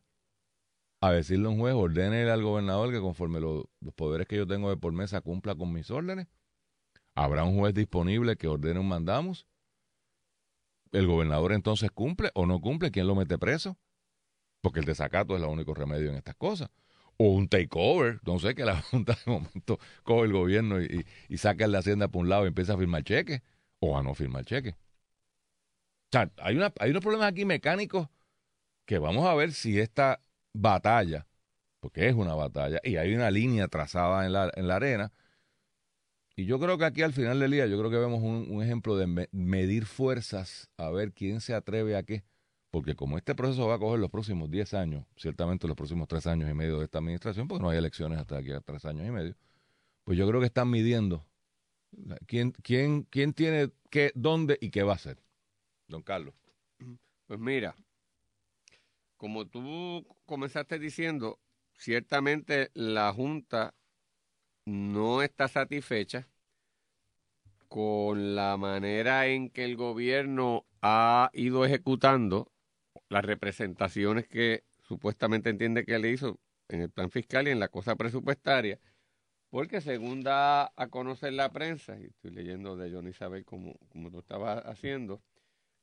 a 1.02 1.12
decirle 1.12 1.46
a 1.46 1.50
un 1.50 1.58
juez, 1.58 1.74
ordene 1.74 2.30
al 2.30 2.42
gobernador 2.42 2.92
que 2.92 3.00
conforme 3.00 3.40
lo, 3.40 3.68
los 3.80 3.92
poderes 3.92 4.26
que 4.26 4.36
yo 4.36 4.46
tengo 4.46 4.70
de 4.70 4.76
por 4.76 4.92
mesa 4.92 5.20
cumpla 5.20 5.54
con 5.54 5.72
mis 5.72 5.90
órdenes? 5.90 6.28
¿Habrá 7.14 7.44
un 7.44 7.58
juez 7.58 7.74
disponible 7.74 8.36
que 8.36 8.48
ordene 8.48 8.80
un 8.80 8.88
mandamos? 8.88 9.46
¿El 10.92 11.06
gobernador 11.06 11.52
entonces 11.52 11.90
cumple 11.90 12.30
o 12.34 12.46
no 12.46 12.60
cumple? 12.60 12.90
¿Quién 12.90 13.06
lo 13.06 13.14
mete 13.14 13.36
preso? 13.36 13.76
Porque 14.62 14.80
el 14.80 14.86
desacato 14.86 15.36
es 15.36 15.42
el 15.42 15.48
único 15.48 15.74
remedio 15.74 16.08
en 16.08 16.16
estas 16.16 16.36
cosas 16.36 16.70
o 17.18 17.24
un 17.26 17.48
takeover, 17.48 18.20
no 18.24 18.38
sé, 18.38 18.54
que 18.54 18.64
la 18.64 18.80
Junta 18.90 19.16
de 19.24 19.30
momento 19.30 19.78
coge 20.02 20.26
el 20.26 20.32
gobierno 20.32 20.80
y, 20.80 21.04
saca 21.36 21.66
la 21.66 21.78
hacienda 21.78 22.08
por 22.08 22.22
un 22.22 22.28
lado 22.28 22.44
y 22.44 22.48
empieza 22.48 22.74
a 22.74 22.78
firmar 22.78 23.04
cheques, 23.04 23.42
o 23.80 23.98
a 23.98 24.02
no 24.02 24.14
firmar 24.14 24.44
cheques. 24.44 24.74
O 24.74 26.12
sea, 26.12 26.30
hay, 26.38 26.58
hay 26.78 26.90
unos 26.90 27.02
problemas 27.02 27.28
aquí 27.28 27.44
mecánicos 27.44 28.08
que 28.86 28.98
vamos 28.98 29.26
a 29.26 29.34
ver 29.34 29.52
si 29.52 29.78
esta 29.78 30.20
batalla, 30.52 31.26
porque 31.80 32.08
es 32.08 32.14
una 32.14 32.34
batalla, 32.34 32.80
y 32.84 32.96
hay 32.96 33.14
una 33.14 33.30
línea 33.30 33.68
trazada 33.68 34.26
en 34.26 34.32
la, 34.32 34.50
en 34.54 34.68
la 34.68 34.76
arena, 34.76 35.12
y 36.34 36.46
yo 36.46 36.58
creo 36.58 36.78
que 36.78 36.84
aquí 36.86 37.02
al 37.02 37.12
final 37.12 37.40
del 37.40 37.50
día, 37.50 37.66
yo 37.66 37.78
creo 37.78 37.90
que 37.90 37.98
vemos 37.98 38.22
un, 38.22 38.62
ejemplo 38.62 38.96
de 38.96 39.06
me, 39.06 39.28
medir 39.32 39.84
fuerzas, 39.86 40.70
a 40.78 40.90
ver 40.90 41.12
quién 41.12 41.40
se 41.40 41.54
atreve 41.54 41.96
a 41.96 42.02
qué 42.02 42.24
porque 42.72 42.96
como 42.96 43.18
este 43.18 43.34
proceso 43.34 43.68
va 43.68 43.74
a 43.74 43.78
coger 43.78 44.00
los 44.00 44.10
próximos 44.10 44.50
10 44.50 44.72
años, 44.72 45.04
ciertamente 45.14 45.68
los 45.68 45.76
próximos 45.76 46.08
3 46.08 46.26
años 46.26 46.50
y 46.50 46.54
medio 46.54 46.78
de 46.78 46.86
esta 46.86 46.98
administración, 46.98 47.46
porque 47.46 47.62
no 47.62 47.68
hay 47.68 47.76
elecciones 47.76 48.18
hasta 48.18 48.38
aquí 48.38 48.50
a 48.50 48.60
3 48.60 48.86
años 48.86 49.06
y 49.06 49.10
medio, 49.10 49.36
pues 50.04 50.16
yo 50.16 50.26
creo 50.26 50.40
que 50.40 50.46
están 50.46 50.70
midiendo 50.70 51.26
quién, 52.26 52.52
quién, 52.62 53.02
quién 53.02 53.34
tiene 53.34 53.70
qué, 53.90 54.10
dónde 54.14 54.56
y 54.58 54.70
qué 54.70 54.84
va 54.84 54.92
a 54.92 54.96
hacer. 54.96 55.22
Don 55.86 56.02
Carlos. 56.02 56.34
Pues 57.26 57.38
mira, 57.38 57.76
como 59.22 59.46
tú 59.46 60.04
comenzaste 60.26 60.80
diciendo, 60.80 61.38
ciertamente 61.78 62.72
la 62.74 63.12
Junta 63.12 63.72
no 64.66 65.22
está 65.22 65.46
satisfecha 65.46 66.28
con 67.68 68.34
la 68.34 68.56
manera 68.56 69.28
en 69.28 69.50
que 69.50 69.64
el 69.64 69.76
gobierno 69.76 70.66
ha 70.80 71.30
ido 71.34 71.64
ejecutando 71.64 72.50
las 73.10 73.24
representaciones 73.24 74.26
que 74.26 74.64
supuestamente 74.80 75.50
entiende 75.50 75.84
que 75.84 76.00
le 76.00 76.10
hizo 76.10 76.40
en 76.66 76.80
el 76.80 76.90
plan 76.90 77.12
fiscal 77.12 77.46
y 77.46 77.52
en 77.52 77.60
la 77.60 77.68
cosa 77.68 77.94
presupuestaria, 77.94 78.80
porque 79.50 79.80
según 79.80 80.24
da 80.24 80.72
a 80.74 80.88
conocer 80.88 81.32
la 81.34 81.52
prensa, 81.52 81.96
y 81.96 82.06
estoy 82.06 82.32
leyendo 82.32 82.76
de 82.76 82.90
Johnny 82.90 83.10
Isabel 83.10 83.44
como, 83.44 83.76
como 83.88 84.10
tú 84.10 84.18
estabas 84.18 84.66
haciendo, 84.66 85.22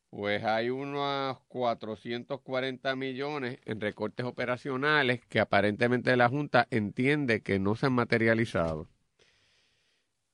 pues 0.09 0.43
hay 0.43 0.69
unos 0.69 1.37
440 1.47 2.95
millones 2.95 3.59
en 3.65 3.79
recortes 3.81 4.25
operacionales 4.25 5.25
que 5.27 5.39
aparentemente 5.39 6.15
la 6.17 6.29
Junta 6.29 6.67
entiende 6.71 7.41
que 7.41 7.59
no 7.59 7.75
se 7.75 7.87
han 7.87 7.93
materializado. 7.93 8.87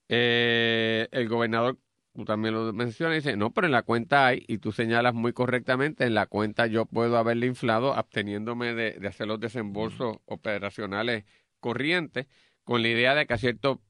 Eh, 0.07 1.07
el 1.11 1.27
gobernador 1.27 1.77
tú 2.13 2.25
también 2.25 2.53
lo 2.53 2.71
mencionas, 2.73 3.15
dice, 3.23 3.35
no, 3.37 3.51
pero 3.53 3.67
en 3.67 3.73
la 3.73 3.83
cuenta 3.83 4.27
hay, 4.27 4.45
y 4.47 4.59
tú 4.59 4.71
señalas 4.71 5.13
muy 5.13 5.33
correctamente, 5.33 6.05
en 6.05 6.15
la 6.15 6.27
cuenta 6.27 6.67
yo 6.67 6.85
puedo 6.85 7.17
haberle 7.17 7.47
inflado 7.47 7.93
absteniéndome 7.93 8.73
de, 8.73 8.93
de 8.93 9.07
hacer 9.07 9.27
los 9.27 9.39
desembolsos 9.39 10.17
operacionales 10.25 11.25
corrientes, 11.59 12.27
con 12.63 12.81
la 12.81 12.89
idea 12.89 13.15
de 13.15 13.27
que 13.27 13.33
a 13.33 13.37
cierto 13.37 13.81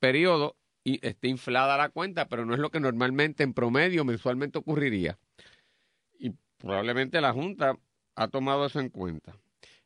periodo 0.00 0.57
y 0.88 0.98
esté 1.02 1.28
inflada 1.28 1.76
la 1.76 1.90
cuenta, 1.90 2.28
pero 2.28 2.46
no 2.46 2.54
es 2.54 2.60
lo 2.60 2.70
que 2.70 2.80
normalmente 2.80 3.42
en 3.42 3.52
promedio 3.52 4.06
mensualmente 4.06 4.56
ocurriría. 4.56 5.18
Y 6.18 6.32
probablemente 6.56 7.20
la 7.20 7.34
Junta 7.34 7.76
ha 8.14 8.28
tomado 8.28 8.64
eso 8.64 8.80
en 8.80 8.88
cuenta. 8.88 9.36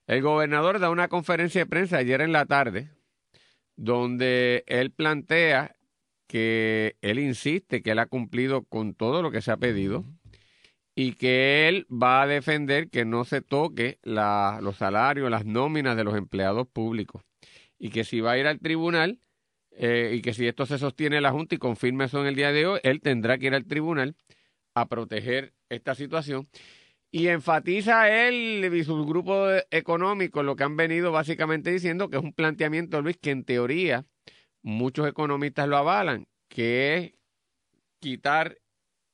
El 0.07 0.23
gobernador 0.23 0.79
da 0.79 0.91
una 0.91 1.09
conferencia 1.09 1.63
de 1.63 1.67
prensa 1.67 1.97
ayer 1.97 2.21
en 2.21 2.31
la 2.31 2.47
tarde, 2.47 2.91
donde 3.75 4.63
él 4.69 4.93
plantea 4.93 5.75
que 6.29 6.97
él 7.01 7.19
insiste 7.19 7.83
que 7.83 7.91
él 7.91 7.99
ha 7.99 8.07
cumplido 8.07 8.63
con 8.63 8.95
todo 8.95 9.23
lo 9.23 9.33
que 9.33 9.43
se 9.43 9.51
ha 9.51 9.57
pedido 9.57 10.05
y 10.95 11.15
que 11.15 11.69
él 11.69 11.85
va 11.91 12.23
a 12.23 12.27
defender 12.29 12.91
que 12.91 13.05
no 13.05 13.25
se 13.25 13.41
toque 13.41 13.99
la, 14.03 14.61
los 14.63 14.77
salarios, 14.77 15.29
las 15.31 15.47
nóminas 15.47 15.97
de 15.97 16.05
los 16.05 16.15
empleados 16.15 16.69
públicos 16.69 17.23
y 17.77 17.91
que 17.91 18.05
si 18.05 18.21
va 18.21 18.33
a 18.33 18.39
ir 18.39 18.47
al 18.47 18.61
tribunal 18.61 19.19
eh, 19.77 20.13
y 20.15 20.23
que 20.23 20.35
si 20.35 20.47
esto 20.47 20.67
se 20.67 20.79
sostiene 20.79 21.21
la 21.21 21.33
Junta 21.33 21.55
y 21.55 21.59
confirma 21.59 22.05
eso 22.05 22.21
en 22.21 22.27
el 22.27 22.37
día 22.37 22.53
de 22.53 22.67
hoy, 22.67 22.81
él 22.83 23.01
tendrá 23.01 23.39
que 23.39 23.47
ir 23.47 23.55
al 23.55 23.67
tribunal 23.67 24.17
a 24.75 24.87
proteger 24.89 25.55
esta 25.69 25.95
situación. 25.95 26.49
Y 27.11 27.29
enfatiza 27.29 28.09
él 28.27 28.71
y 28.73 28.85
su 28.85 29.05
grupo 29.05 29.47
económico 29.71 30.43
lo 30.43 30.57
que 30.57 30.65
han 30.65 30.77
venido 30.77 31.13
básicamente 31.13 31.71
diciendo 31.71 32.09
que 32.09 32.17
es 32.17 32.23
un 32.23 32.33
planteamiento, 32.33 33.03
Luis, 33.03 33.19
que 33.19 33.31
en 33.31 33.45
teoría 33.45 34.07
muchos 34.63 35.07
economistas 35.07 35.69
lo 35.69 35.77
avalan, 35.77 36.27
que 36.49 36.97
es 36.97 37.13
quitar 38.01 38.59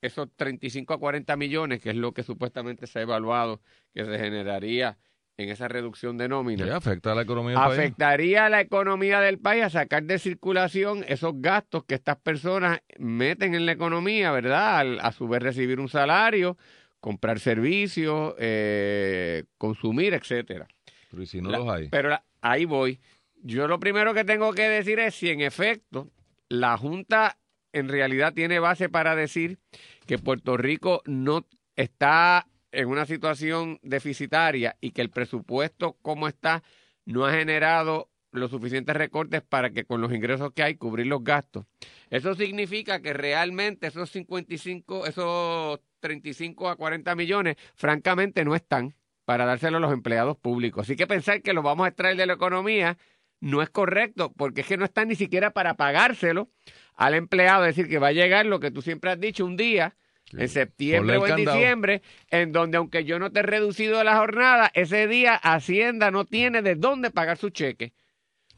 esos 0.01 0.29
35 0.35 0.93
a 0.93 0.99
40 0.99 1.35
millones, 1.35 1.81
que 1.81 1.89
es 1.89 1.95
lo 1.95 2.13
que 2.13 2.23
supuestamente 2.23 2.87
se 2.87 2.99
ha 2.99 3.01
evaluado 3.01 3.61
que 3.93 4.05
se 4.05 4.17
generaría 4.17 4.97
en 5.39 5.49
esa 5.49 5.69
reducción 5.69 6.17
de 6.17 6.27
nómina. 6.27 6.65
Sí, 6.65 6.69
afecta 6.69 7.13
a 7.13 7.15
la 7.15 7.21
economía 7.21 7.51
del 7.59 7.71
afectaría 7.71 8.39
país. 8.39 8.45
a 8.45 8.49
la 8.49 8.61
economía 8.61 9.21
del 9.21 9.39
país 9.39 9.63
a 9.63 9.69
sacar 9.69 10.03
de 10.03 10.19
circulación 10.19 11.05
esos 11.07 11.33
gastos 11.37 11.85
que 11.85 11.95
estas 11.95 12.17
personas 12.17 12.81
meten 12.97 13.55
en 13.55 13.65
la 13.65 13.71
economía, 13.71 14.31
¿verdad? 14.33 14.79
Al, 14.79 14.99
a 14.99 15.13
su 15.13 15.29
vez 15.29 15.41
recibir 15.41 15.79
un 15.79 15.87
salario, 15.87 16.57
comprar 16.99 17.39
servicios, 17.39 18.35
eh, 18.37 19.45
consumir, 19.57 20.13
etcétera. 20.13 20.67
Pero 21.09 21.23
¿y 21.23 21.25
si 21.25 21.41
no 21.41 21.51
La- 21.51 21.57
los 21.59 21.69
hay? 21.69 21.87
Pero 21.87 22.09
la- 22.09 22.25
ahí 22.41 22.65
voy. 22.65 22.99
Yo 23.41 23.69
lo 23.69 23.79
primero 23.79 24.13
que 24.13 24.25
tengo 24.25 24.51
que 24.53 24.63
decir 24.67 24.99
es 24.99 25.15
si 25.15 25.29
en 25.29 25.39
efecto 25.39 26.09
la 26.49 26.77
Junta 26.77 27.37
en 27.71 27.87
realidad 27.87 28.33
tiene 28.33 28.59
base 28.59 28.89
para 28.89 29.15
decir 29.15 29.57
que 30.05 30.17
Puerto 30.17 30.57
Rico 30.57 31.01
no 31.05 31.45
está 31.77 32.45
en 32.71 32.87
una 32.87 33.05
situación 33.05 33.79
deficitaria 33.81 34.77
y 34.81 34.91
que 34.91 35.01
el 35.01 35.09
presupuesto 35.09 35.97
como 36.01 36.27
está 36.27 36.63
no 37.05 37.25
ha 37.25 37.31
generado 37.31 38.09
los 38.31 38.51
suficientes 38.51 38.95
recortes 38.95 39.41
para 39.41 39.71
que 39.71 39.85
con 39.85 40.01
los 40.01 40.13
ingresos 40.13 40.51
que 40.53 40.63
hay 40.63 40.75
cubrir 40.75 41.07
los 41.07 41.23
gastos. 41.23 41.65
Eso 42.09 42.35
significa 42.35 43.01
que 43.01 43.13
realmente 43.13 43.87
esos 43.87 44.09
55, 44.11 45.07
esos 45.07 45.79
35 45.99 46.69
a 46.69 46.75
40 46.75 47.15
millones, 47.15 47.55
francamente 47.75 48.45
no 48.45 48.55
están 48.55 48.95
para 49.25 49.45
dárselo 49.45 49.77
a 49.77 49.79
los 49.79 49.93
empleados 49.93 50.37
públicos. 50.37 50.85
Así 50.85 50.95
que 50.95 51.07
pensar 51.07 51.41
que 51.41 51.53
lo 51.53 51.61
vamos 51.61 51.85
a 51.85 51.89
extraer 51.89 52.17
de 52.17 52.25
la 52.25 52.33
economía 52.33 52.97
no 53.41 53.61
es 53.61 53.69
correcto, 53.69 54.33
porque 54.35 54.61
es 54.61 54.67
que 54.67 54.77
no 54.77 54.85
están 54.85 55.07
ni 55.07 55.15
siquiera 55.15 55.51
para 55.51 55.75
pagárselo 55.75 56.49
al 56.95 57.13
empleado, 57.13 57.65
es 57.65 57.75
decir, 57.75 57.89
que 57.89 57.99
va 57.99 58.07
a 58.07 58.11
llegar 58.11 58.45
lo 58.45 58.59
que 58.59 58.71
tú 58.71 58.81
siempre 58.81 59.11
has 59.11 59.19
dicho 59.19 59.45
un 59.45 59.55
día, 59.55 59.95
en 60.33 60.49
septiembre 60.49 61.17
o 61.17 61.25
en 61.27 61.35
candado. 61.35 61.57
diciembre, 61.57 62.01
en 62.29 62.51
donde 62.51 62.77
aunque 62.77 63.03
yo 63.05 63.19
no 63.19 63.31
te 63.31 63.39
he 63.39 63.43
reducido 63.43 64.03
la 64.03 64.17
jornada, 64.17 64.69
ese 64.73 65.07
día 65.07 65.35
Hacienda 65.35 66.11
no 66.11 66.25
tiene 66.25 66.61
de 66.61 66.75
dónde 66.75 67.11
pagar 67.11 67.37
su 67.37 67.49
cheque. 67.49 67.93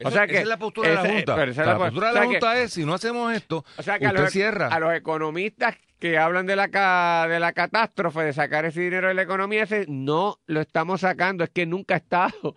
O 0.04 0.10
sea 0.10 0.26
que 0.26 0.32
esa 0.32 0.42
es 0.42 0.48
la 0.48 0.58
postura 0.58 0.88
de 0.88 0.94
la 0.96 1.00
Junta. 1.14 1.36
pero 1.36 1.52
esa 1.52 1.60
es 1.60 1.66
la, 1.66 1.72
la 1.74 1.78
po- 1.78 1.84
postura 1.84 2.06
de 2.08 2.12
o 2.12 2.14
la 2.14 2.20
sea 2.20 2.28
que- 2.28 2.34
Junta 2.34 2.60
es, 2.62 2.72
si 2.72 2.84
no 2.84 2.94
hacemos 2.94 3.32
esto, 3.34 3.64
O 3.76 3.82
sea 3.82 3.98
que 3.98 4.06
a 4.06 4.12
los, 4.12 4.30
cierra. 4.32 4.66
a 4.68 4.80
los 4.80 4.92
economistas 4.94 5.76
que 6.00 6.18
hablan 6.18 6.46
de 6.46 6.56
la, 6.56 7.26
de 7.28 7.38
la 7.38 7.52
catástrofe, 7.52 8.22
de 8.22 8.32
sacar 8.32 8.64
ese 8.64 8.80
dinero 8.80 9.06
de 9.08 9.14
la 9.14 9.22
economía, 9.22 9.62
ese 9.62 9.84
no 9.88 10.40
lo 10.46 10.60
estamos 10.60 11.02
sacando, 11.02 11.44
es 11.44 11.50
que 11.50 11.66
nunca 11.66 11.94
ha 11.94 11.98
estado, 11.98 12.34
o 12.42 12.56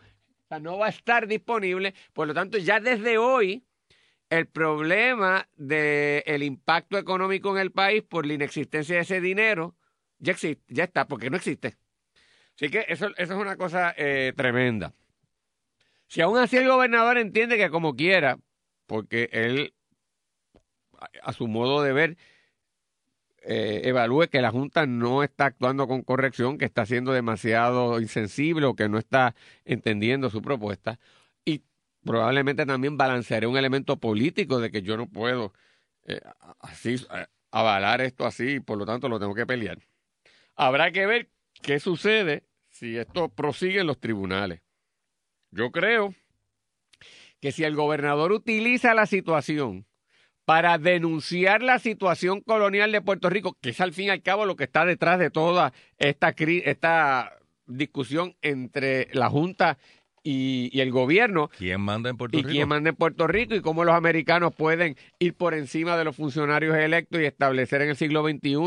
sea, 0.49 0.59
no 0.59 0.79
va 0.79 0.87
a 0.87 0.89
estar 0.89 1.27
disponible. 1.27 1.93
Por 2.13 2.25
lo 2.27 2.33
tanto, 2.33 2.57
ya 2.57 2.79
desde 2.79 3.19
hoy, 3.19 3.63
el 4.29 4.47
problema 4.47 5.47
del 5.55 6.43
impacto 6.43 6.97
económico 6.97 7.55
en 7.55 7.61
el 7.61 7.71
país 7.71 8.03
por 8.03 8.25
la 8.25 8.33
inexistencia 8.33 8.95
de 8.95 9.01
ese 9.01 9.21
dinero 9.21 9.75
ya 10.19 10.31
existe, 10.33 10.63
ya 10.73 10.85
está, 10.85 11.07
porque 11.07 11.29
no 11.29 11.37
existe. 11.37 11.77
Así 12.55 12.69
que 12.69 12.85
eso, 12.87 13.07
eso 13.17 13.33
es 13.33 13.39
una 13.39 13.57
cosa 13.57 13.93
eh, 13.97 14.33
tremenda. 14.35 14.93
Si 16.07 16.21
aún 16.21 16.37
así 16.37 16.57
el 16.57 16.67
gobernador 16.67 17.17
entiende 17.17 17.57
que 17.57 17.69
como 17.69 17.95
quiera, 17.95 18.37
porque 18.87 19.29
él 19.31 19.73
a- 20.99 21.09
a 21.29 21.33
su 21.33 21.47
modo 21.47 21.81
de 21.83 21.93
ver, 21.93 22.17
eh, 23.47 23.81
evalúe 23.85 24.27
que 24.29 24.41
la 24.41 24.51
Junta 24.51 24.87
no 24.87 25.21
está 25.23 25.45
actuando 25.45 25.87
con 25.87 26.01
corrección, 26.01 26.57
que 26.57 26.65
está 26.65 26.85
siendo 26.85 27.11
demasiado 27.11 27.99
insensible 28.01 28.65
o 28.65 28.75
que 28.75 28.89
no 28.89 28.97
está 28.97 29.35
entendiendo 29.65 30.29
su 30.29 30.41
propuesta. 30.41 30.99
Probablemente 32.05 32.67
también 32.67 32.97
balancearé 32.97 33.47
un 33.47 33.57
elemento 33.57 33.97
político 33.97 34.59
de 34.59 34.69
que 34.69 34.83
yo 34.83 34.95
no 34.95 35.07
puedo 35.07 35.53
eh, 36.05 36.21
así 36.59 36.95
eh, 36.95 37.25
avalar 37.49 38.01
esto 38.01 38.25
así 38.25 38.55
y 38.55 38.59
por 38.59 38.77
lo 38.77 38.85
tanto 38.85 39.09
lo 39.09 39.19
tengo 39.19 39.33
que 39.33 39.47
pelear. 39.47 39.79
Habrá 40.55 40.91
que 40.91 41.07
ver 41.07 41.29
qué 41.63 41.79
sucede 41.79 42.43
si 42.69 42.95
esto 42.95 43.29
prosigue 43.29 43.79
en 43.79 43.87
los 43.87 43.99
tribunales. 43.99 44.61
Yo 45.49 45.71
creo 45.71 46.13
que 47.41 47.51
si 47.51 47.63
el 47.63 47.75
gobernador 47.75 48.31
utiliza 48.33 48.93
la 48.93 49.07
situación 49.07 49.87
para 50.45 50.77
denunciar 50.77 51.63
la 51.63 51.79
situación 51.79 52.41
colonial 52.41 52.91
de 52.91 53.01
Puerto 53.01 53.31
Rico, 53.31 53.57
que 53.61 53.71
es 53.71 53.81
al 53.81 53.93
fin 53.93 54.05
y 54.05 54.09
al 54.09 54.21
cabo 54.21 54.45
lo 54.45 54.55
que 54.55 54.65
está 54.65 54.85
detrás 54.85 55.17
de 55.17 55.31
toda 55.31 55.73
esta, 55.97 56.35
esta 56.37 57.39
discusión 57.65 58.35
entre 58.41 59.09
la 59.13 59.29
Junta 59.29 59.79
y, 60.25 60.69
y 60.73 60.81
el 60.81 60.91
gobierno, 60.91 61.49
¿Quién 61.57 61.79
manda 61.81 62.09
en 62.09 62.17
Puerto 62.17 62.37
y 62.37 62.41
Rico? 62.41 62.49
quién 62.49 62.67
manda 62.67 62.89
en 62.89 62.95
Puerto 62.95 63.27
Rico 63.27 63.53
y 63.55 63.61
cómo 63.61 63.85
los 63.85 63.93
americanos 63.93 64.53
pueden 64.55 64.97
ir 65.19 65.35
por 65.35 65.53
encima 65.53 65.95
de 65.95 66.03
los 66.03 66.15
funcionarios 66.15 66.75
electos 66.75 67.21
y 67.21 67.25
establecer 67.25 67.83
en 67.83 67.89
el 67.89 67.95
siglo 67.95 68.27
XXI 68.27 68.57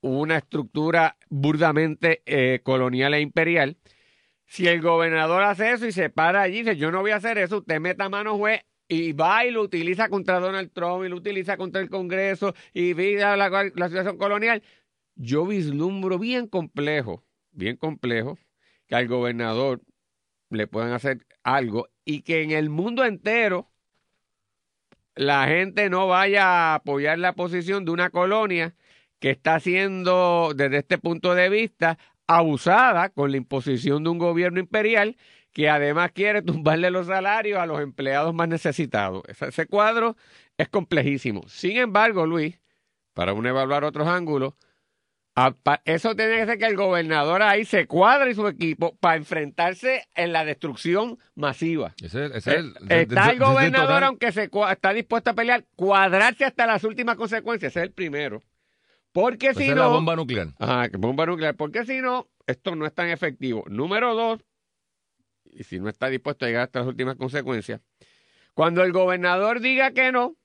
una 0.00 0.36
estructura 0.36 1.16
burdamente 1.28 2.22
eh, 2.26 2.60
colonial 2.62 3.12
e 3.14 3.20
imperial. 3.20 3.76
Si 4.46 4.68
el 4.68 4.80
gobernador 4.80 5.42
hace 5.42 5.72
eso 5.72 5.86
y 5.86 5.92
se 5.92 6.10
para 6.10 6.42
allí 6.42 6.58
y 6.58 6.62
dice, 6.62 6.76
yo 6.76 6.92
no 6.92 7.00
voy 7.00 7.10
a 7.10 7.16
hacer 7.16 7.38
eso, 7.38 7.58
usted 7.58 7.80
meta 7.80 8.08
mano 8.08 8.36
juez 8.36 8.60
y 8.86 9.12
va 9.12 9.44
y 9.46 9.50
lo 9.50 9.62
utiliza 9.62 10.08
contra 10.08 10.38
Donald 10.38 10.70
Trump 10.72 11.04
y 11.04 11.08
lo 11.08 11.16
utiliza 11.16 11.56
contra 11.56 11.80
el 11.80 11.88
Congreso 11.90 12.54
y 12.72 12.92
viva 12.92 13.36
la, 13.36 13.48
la 13.74 13.88
situación 13.88 14.16
colonial, 14.16 14.62
yo 15.16 15.46
vislumbro 15.46 16.18
bien 16.18 16.46
complejo, 16.46 17.24
bien 17.50 17.76
complejo, 17.76 18.38
que 18.86 18.94
al 18.94 19.08
gobernador 19.08 19.80
le 20.54 20.66
puedan 20.66 20.92
hacer 20.92 21.26
algo 21.42 21.88
y 22.04 22.22
que 22.22 22.42
en 22.42 22.50
el 22.50 22.70
mundo 22.70 23.04
entero 23.04 23.70
la 25.14 25.46
gente 25.46 25.90
no 25.90 26.08
vaya 26.08 26.46
a 26.46 26.74
apoyar 26.76 27.18
la 27.18 27.34
posición 27.34 27.84
de 27.84 27.92
una 27.92 28.10
colonia 28.10 28.74
que 29.20 29.30
está 29.30 29.60
siendo, 29.60 30.52
desde 30.54 30.78
este 30.78 30.98
punto 30.98 31.34
de 31.34 31.48
vista, 31.48 31.98
abusada 32.26 33.10
con 33.10 33.30
la 33.30 33.36
imposición 33.36 34.04
de 34.04 34.10
un 34.10 34.18
gobierno 34.18 34.60
imperial 34.60 35.16
que 35.52 35.70
además 35.70 36.10
quiere 36.12 36.42
tumbarle 36.42 36.90
los 36.90 37.06
salarios 37.06 37.58
a 37.58 37.66
los 37.66 37.80
empleados 37.80 38.34
más 38.34 38.48
necesitados. 38.48 39.22
Ese, 39.28 39.66
cuadro 39.66 40.16
es 40.58 40.68
complejísimo. 40.68 41.48
Sin 41.48 41.76
embargo, 41.76 42.26
Luis, 42.26 42.60
para 43.14 43.32
uno 43.32 43.48
evaluar 43.48 43.84
otros 43.84 44.08
ángulos, 44.08 44.54
eso 45.84 46.14
tiene 46.14 46.36
que 46.36 46.46
ser 46.46 46.58
que 46.58 46.66
el 46.66 46.76
gobernador 46.76 47.42
ahí 47.42 47.64
se 47.64 47.86
cuadre 47.86 48.30
y 48.30 48.34
su 48.34 48.46
equipo 48.46 48.94
para 48.96 49.16
enfrentarse 49.16 50.06
en 50.14 50.32
la 50.32 50.44
destrucción 50.44 51.18
masiva. 51.34 51.94
Ese, 52.02 52.26
ese 52.26 52.36
es 52.38 52.46
el- 52.46 52.74
Eh, 52.88 53.02
está 53.08 53.30
el 53.30 53.38
de- 53.38 53.44
gobernador, 53.44 54.04
aunque 54.04 54.30
se 54.32 54.48
está 54.70 54.92
dispuesto 54.92 55.30
a 55.30 55.34
pelear, 55.34 55.64
cuadrarse 55.74 56.44
hasta 56.44 56.66
las 56.66 56.84
últimas 56.84 57.16
consecuencias. 57.16 57.72
Ese 57.72 57.80
es 57.80 57.84
el 57.86 57.92
primero. 57.92 58.42
Porque 59.12 59.48
esa 59.48 59.60
si 59.60 59.68
no. 59.70 59.74
la 59.76 59.86
bomba 59.88 60.16
nuclear. 60.16 60.48
Que 60.90 60.96
bomba 60.98 61.26
nuclear. 61.26 61.54
Porque 61.56 61.84
si 61.84 62.00
no, 62.00 62.28
esto 62.46 62.74
no 62.76 62.86
es 62.86 62.94
tan 62.94 63.08
efectivo. 63.08 63.64
Número 63.68 64.14
dos, 64.14 64.40
y 65.46 65.62
si 65.64 65.78
no 65.80 65.88
está 65.88 66.08
dispuesto 66.08 66.44
a 66.44 66.48
llegar 66.48 66.64
hasta 66.64 66.80
las 66.80 66.88
últimas 66.88 67.16
consecuencias, 67.16 67.80
cuando 68.54 68.82
el 68.82 68.92
gobernador 68.92 69.60
diga 69.60 69.90
que 69.92 70.10
no 70.12 70.36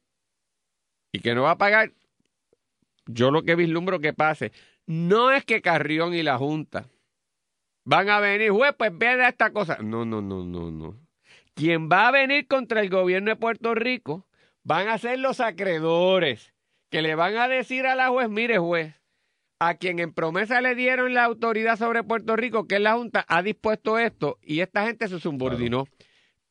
y 1.12 1.20
que 1.20 1.34
no 1.36 1.44
va 1.44 1.52
a 1.52 1.58
pagar, 1.58 1.92
yo 3.08 3.32
lo 3.32 3.42
que 3.44 3.56
vislumbro 3.56 4.00
que 4.00 4.14
pase, 4.14 4.52
no 4.90 5.30
es 5.30 5.46
que 5.46 5.62
Carrión 5.62 6.16
y 6.16 6.24
la 6.24 6.40
Junta 6.40 6.90
van 7.86 8.10
a 8.10 8.20
venir, 8.20 8.50
juez, 8.50 8.74
pues 8.76 8.92
vea 8.98 9.30
esta 9.30 9.52
cosa. 9.52 9.78
No, 9.84 10.04
no, 10.04 10.20
no, 10.20 10.44
no, 10.44 10.72
no. 10.72 10.98
Quien 11.54 11.90
va 11.92 12.08
a 12.08 12.12
venir 12.12 12.48
contra 12.48 12.82
el 12.82 12.90
gobierno 12.90 13.30
de 13.30 13.36
Puerto 13.36 13.76
Rico 13.76 14.26
van 14.64 14.88
a 14.88 14.98
ser 14.98 15.20
los 15.20 15.42
acreedores 15.42 16.56
que 16.90 17.04
le 17.04 17.14
van 17.14 17.38
a 17.38 17.48
decir 17.48 17.86
a 17.86 17.94
la 17.94 18.10
juez, 18.10 18.30
mire 18.30 18.58
juez, 18.58 18.96
a 19.60 19.76
quien 19.76 20.00
en 20.00 20.12
promesa 20.12 20.60
le 20.60 20.74
dieron 20.74 21.14
la 21.14 21.24
autoridad 21.24 21.78
sobre 21.78 22.04
Puerto 22.04 22.36
Rico, 22.36 22.66
que 22.66 22.78
es 22.78 22.82
la 22.82 22.94
Junta, 22.94 23.24
ha 23.28 23.44
dispuesto 23.44 24.00
esto 24.00 24.40
y 24.42 24.62
esta 24.62 24.88
gente 24.88 25.08
se 25.08 25.20
subordinó. 25.20 25.86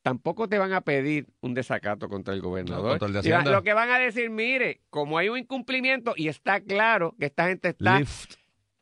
Tampoco 0.02 0.48
te 0.48 0.58
van 0.58 0.72
a 0.72 0.80
pedir 0.80 1.26
un 1.40 1.54
desacato 1.54 2.08
contra 2.08 2.32
el 2.32 2.40
gobernador. 2.40 2.92
No, 2.94 2.98
contra 2.98 3.20
el 3.20 3.52
lo 3.52 3.62
que 3.62 3.74
van 3.74 3.90
a 3.90 3.98
decir, 3.98 4.30
mire, 4.30 4.80
como 4.90 5.18
hay 5.18 5.28
un 5.28 5.38
incumplimiento 5.38 6.14
y 6.16 6.28
está 6.28 6.60
claro 6.60 7.14
que 7.18 7.26
esta 7.26 7.48
gente 7.48 7.70
está, 7.70 7.98
Lift. 7.98 8.34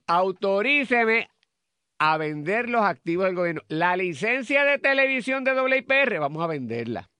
autoríceme 0.06 1.28
a 1.99 2.18
vender 2.18 2.68
los 2.68 2.82
activos 2.82 3.26
del 3.26 3.35
gobierno. 3.35 3.62
La 3.68 3.96
licencia 3.96 4.64
de 4.64 4.78
televisión 4.78 5.44
de 5.44 5.61
WIPR, 5.61 6.18
vamos 6.20 6.42
a 6.42 6.46
venderla. 6.46 7.11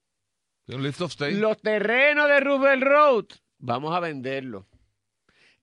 Los 0.67 1.61
terrenos 1.63 2.29
de 2.29 2.41
Roosevelt 2.41 2.83
Road, 2.83 3.25
vamos 3.59 3.95
a 3.95 4.01
venderlos. 4.01 4.67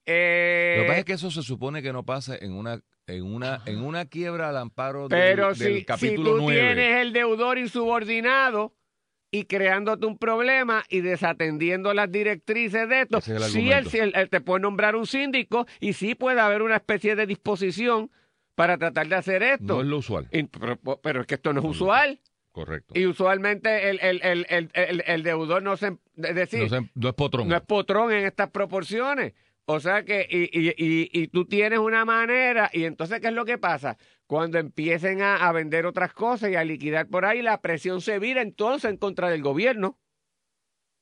Eh, 0.05 0.75
Lo 0.77 0.83
que 0.83 0.87
pasa 0.87 0.99
es 0.99 1.05
que 1.05 1.13
eso 1.13 1.31
se 1.31 1.43
supone 1.43 1.81
que 1.81 1.93
no 1.93 2.03
pasa 2.03 2.35
en 2.35 2.53
una 2.53 2.81
en 3.07 3.24
una 3.24 3.62
en 3.65 3.83
una 3.83 4.05
quiebra 4.05 4.50
al 4.50 4.57
amparo 4.57 5.07
del, 5.07 5.19
pero 5.19 5.48
del 5.53 5.55
si, 5.55 5.79
si 5.79 5.86
capítulo 5.86 6.31
tú 6.38 6.41
9. 6.43 6.53
tienes 6.60 6.98
el 7.01 7.13
deudor 7.13 7.57
insubordinado 7.57 8.74
y 9.31 9.45
creándote 9.45 10.05
un 10.05 10.17
problema 10.17 10.83
y 10.89 11.01
desatendiendo 11.01 11.93
las 11.93 12.12
directrices 12.12 12.88
de 12.88 13.01
esto, 13.01 13.17
es 13.17 13.25
sí 13.25 13.72
él, 13.72 13.88
sí 13.88 13.98
él- 13.98 14.13
él 14.15 14.29
te 14.29 14.41
puede 14.41 14.62
nombrar 14.62 14.95
un 14.95 15.07
síndico 15.07 15.65
y 15.79 15.93
sí 15.93 16.13
puede 16.15 16.39
haber 16.39 16.62
una 16.62 16.75
especie 16.75 17.15
de 17.15 17.25
disposición 17.25 18.12
para 18.55 18.77
tratar 18.77 19.07
de 19.07 19.15
hacer 19.15 19.41
esto. 19.41 19.75
No 19.75 19.81
es 19.81 19.88
lo 19.88 19.98
usual. 19.98 20.27
Y- 20.31 20.43
pero, 20.43 20.77
pero 21.01 21.22
es 21.22 21.27
que 21.27 21.36
esto 21.36 21.51
no 21.51 21.62
es 21.62 21.65
usual. 21.65 22.19
Correcto. 22.51 22.93
Y 22.95 23.07
usualmente 23.07 23.89
el, 23.89 24.00
el, 24.03 24.45
el, 24.48 25.03
el, 25.07 25.24
deudor 25.24 25.63
no 25.63 25.75
se... 25.75 25.98
Es 26.17 26.36
decir, 26.36 26.62
no, 26.62 26.69
sé, 26.69 26.91
no 26.93 27.10
es 27.10 27.15
potrón. 27.15 27.48
no 27.48 27.55
es 27.55 27.63
potrón 27.63 28.12
en 28.12 28.25
estas 28.25 28.51
proporciones. 28.51 29.33
O 29.65 29.79
sea 29.79 30.03
que, 30.03 30.27
y, 30.29 30.50
y, 30.51 30.70
y, 30.77 31.10
y 31.13 31.27
tú 31.29 31.46
tienes 31.46 31.79
una 31.79 32.03
manera, 32.03 32.70
y 32.74 32.84
entonces, 32.84 33.22
¿qué 33.22 33.27
es 33.27 33.34
lo 33.34 33.46
que 33.46 33.58
pasa? 33.58 33.98
Cuando 34.27 34.58
empiecen 34.60 35.22
a, 35.22 35.38
a 35.38 35.51
vender 35.53 35.86
otras 35.86 36.13
cosas 36.13 36.50
y 36.51 36.55
a 36.55 36.63
liquidar 36.65 37.08
por 37.08 37.24
ahí, 37.25 37.41
la 37.41 37.62
presión 37.62 38.01
se 38.01 38.20
vira 38.20 38.41
entonces 38.41 38.89
en 38.91 38.98
contra 38.98 39.29
del 39.29 39.41
gobierno. 39.41 39.98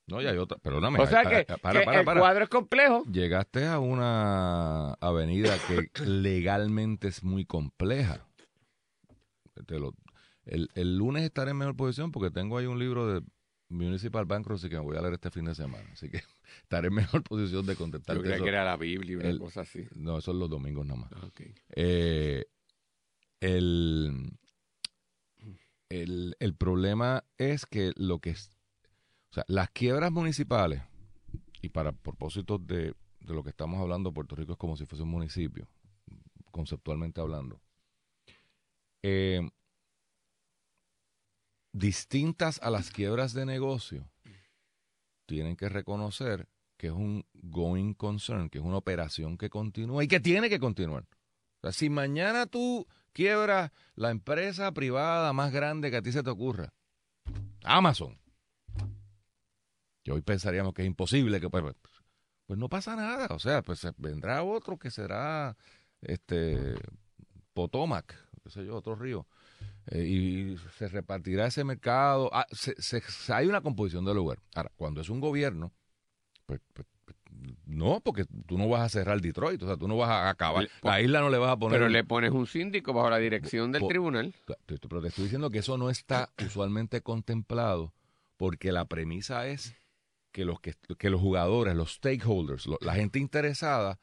No, 0.08 0.22
ya 0.22 0.32
hay 0.32 0.38
otra. 0.38 0.58
Perdóname. 0.60 1.00
O 1.00 1.08
sea 1.08 1.24
que, 1.24 1.46
para, 1.62 1.80
que 1.80 1.86
para, 1.86 2.02
el 2.02 2.20
cuadro 2.20 2.44
es 2.44 2.50
complejo. 2.50 3.04
Llegaste 3.06 3.66
a 3.66 3.80
una 3.80 4.94
avenida 4.96 5.56
que 5.68 5.90
legalmente 6.06 7.08
es 7.08 7.24
muy 7.24 7.46
compleja. 7.46 8.28
Te 9.66 9.80
lo- 9.80 9.94
el, 10.46 10.70
el 10.76 10.98
lunes 10.98 11.24
estaré 11.24 11.52
en 11.52 11.58
mejor 11.58 11.76
posición 11.76 12.12
porque 12.12 12.32
tengo 12.32 12.58
ahí 12.58 12.66
un 12.66 12.80
libro 12.80 13.08
de 13.08 13.22
Municipal 13.72 14.26
Bankruptcy 14.26 14.70
que 14.70 14.76
me 14.76 14.82
voy 14.84 14.98
a 14.98 15.02
leer 15.02 15.14
este 15.14 15.32
fin 15.32 15.46
de 15.46 15.56
semana. 15.56 15.88
Así 15.94 16.10
que 16.10 16.22
estaré 16.64 16.88
en 16.90 16.94
mejor 16.96 17.24
posición 17.24 17.66
de 17.66 17.76
contestar. 17.76 18.16
Yo 18.18 18.22
creía 18.22 18.38
que 18.40 18.50
era 18.50 18.64
la 18.66 18.78
Biblia 18.78 19.14
y 19.14 19.16
una 19.16 19.30
El- 19.30 19.40
cosa 19.40 19.62
así. 19.62 19.86
No, 19.96 20.18
eso 20.18 20.32
es 20.32 20.38
los 20.38 20.50
domingos 20.50 20.86
nada 20.86 21.00
más. 21.02 21.12
Ah, 21.14 21.26
ok. 21.26 21.42
Eh, 21.76 22.46
el, 23.40 24.38
el, 25.90 26.36
el 26.40 26.56
problema 26.56 27.24
es 27.38 27.66
que 27.66 27.92
lo 27.96 28.20
que 28.20 28.32
es, 28.32 28.50
o 29.32 29.34
sea, 29.34 29.46
las 29.48 29.70
quiebras 29.72 30.12
municipales, 30.12 30.82
y 31.62 31.70
para 31.70 31.92
propósitos 31.92 32.66
de, 32.66 32.94
de 33.20 33.34
lo 33.34 33.44
que 33.44 33.50
estamos 33.50 33.80
hablando, 33.80 34.14
Puerto 34.14 34.36
Rico 34.36 34.54
es 34.54 34.58
como 34.58 34.76
si 34.78 34.86
fuese 34.86 35.04
un 35.04 35.10
municipio, 35.10 35.68
conceptualmente 36.52 37.22
hablando. 37.22 37.62
Eh, 39.04 39.42
distintas 41.72 42.60
a 42.62 42.70
las 42.70 42.92
quiebras 42.92 43.34
de 43.34 43.46
negocio, 43.46 44.10
tienen 45.26 45.56
que 45.56 45.70
reconocer 45.70 46.48
que 46.78 46.88
es 46.88 46.94
un 46.94 47.26
going 47.34 47.94
concern, 47.94 48.50
que 48.50 48.58
es 48.58 48.64
una 48.64 48.78
operación 48.78 49.38
que 49.38 49.50
continúa 49.50 50.04
y 50.04 50.08
que 50.08 50.20
tiene 50.20 50.50
que 50.50 50.60
continuar. 50.60 51.06
Si 51.72 51.90
mañana 51.90 52.48
tú 52.48 52.88
quiebras 53.14 53.72
la 53.96 54.10
empresa 54.10 54.72
privada 54.72 55.32
más 55.32 55.52
grande 55.52 55.92
que 55.92 55.98
a 55.98 56.02
ti 56.02 56.12
se 56.12 56.24
te 56.24 56.30
ocurra, 56.30 56.74
Amazon, 57.64 58.18
que 60.04 60.12
hoy 60.12 60.22
pensaríamos 60.22 60.74
que 60.74 60.82
es 60.82 60.88
imposible, 60.88 61.40
que 61.40 61.50
pues, 61.50 61.64
pues 62.48 62.60
no 62.60 62.68
pasa 62.68 62.96
nada. 62.96 63.28
O 63.30 63.40
sea, 63.40 63.62
pues 63.62 63.88
vendrá 63.98 64.44
otro 64.44 64.78
que 64.78 64.90
será 64.90 65.56
este 66.02 66.76
Potomac, 67.54 68.16
qué 68.44 68.50
sé 68.50 68.66
yo, 68.66 68.76
otro 68.76 68.96
río. 68.96 69.28
eh, 69.88 70.04
y 70.06 70.58
se 70.78 70.88
repartirá 70.88 71.48
ese 71.48 71.64
mercado. 71.64 72.30
Ah, 72.34 72.46
se- 72.52 72.80
se- 72.82 73.02
se- 73.02 73.34
hay 73.34 73.48
una 73.48 73.62
composición 73.62 74.06
del 74.06 74.16
lugar. 74.16 74.40
Ahora, 74.56 74.72
cuando 74.76 75.02
es 75.02 75.10
un 75.10 75.20
gobierno, 75.20 75.72
pues, 76.46 76.62
pues, 76.74 76.88
pues, 77.06 77.18
no, 77.66 78.00
porque 78.02 78.26
tú 78.46 78.58
no 78.58 78.68
vas 78.70 78.82
a 78.82 78.90
cerrar 78.90 79.22
Detroit, 79.22 79.62
o 79.64 79.68
sea, 79.68 79.78
tú 79.78 79.88
no 79.88 79.98
vas 79.98 80.10
a 80.10 80.30
acabar. 80.30 80.68
La 80.84 81.02
isla 81.02 81.22
no 81.22 81.30
le 81.30 81.38
vas 81.38 81.52
a 81.52 81.58
poner. 81.58 81.80
Pero 81.80 81.90
le 81.90 82.04
pones 82.04 82.32
un 82.32 82.46
síndico 82.48 82.94
bajo 82.94 83.10
la 83.10 83.18
dirección 83.18 83.72
del 83.72 83.82
tribunal. 83.88 84.36
Pero 84.66 85.02
te 85.02 85.08
estoy 85.08 85.24
diciendo 85.26 85.50
que 85.50 85.60
eso 85.60 85.78
no 85.78 85.90
está 85.90 86.30
usualmente 86.46 87.02
contemplado 87.02 87.94
porque 88.38 88.72
la 88.72 88.86
premisa 88.86 89.48
es 89.48 89.76
que 90.32 90.46
los, 90.46 90.60
que, 90.60 90.74
que 90.98 91.10
los 91.10 91.20
jugadores, 91.22 91.76
los 91.76 91.94
stakeholders, 91.94 92.66
lo- 92.68 92.78
la 92.82 92.94
gente 92.96 93.20
interesada 93.20 94.00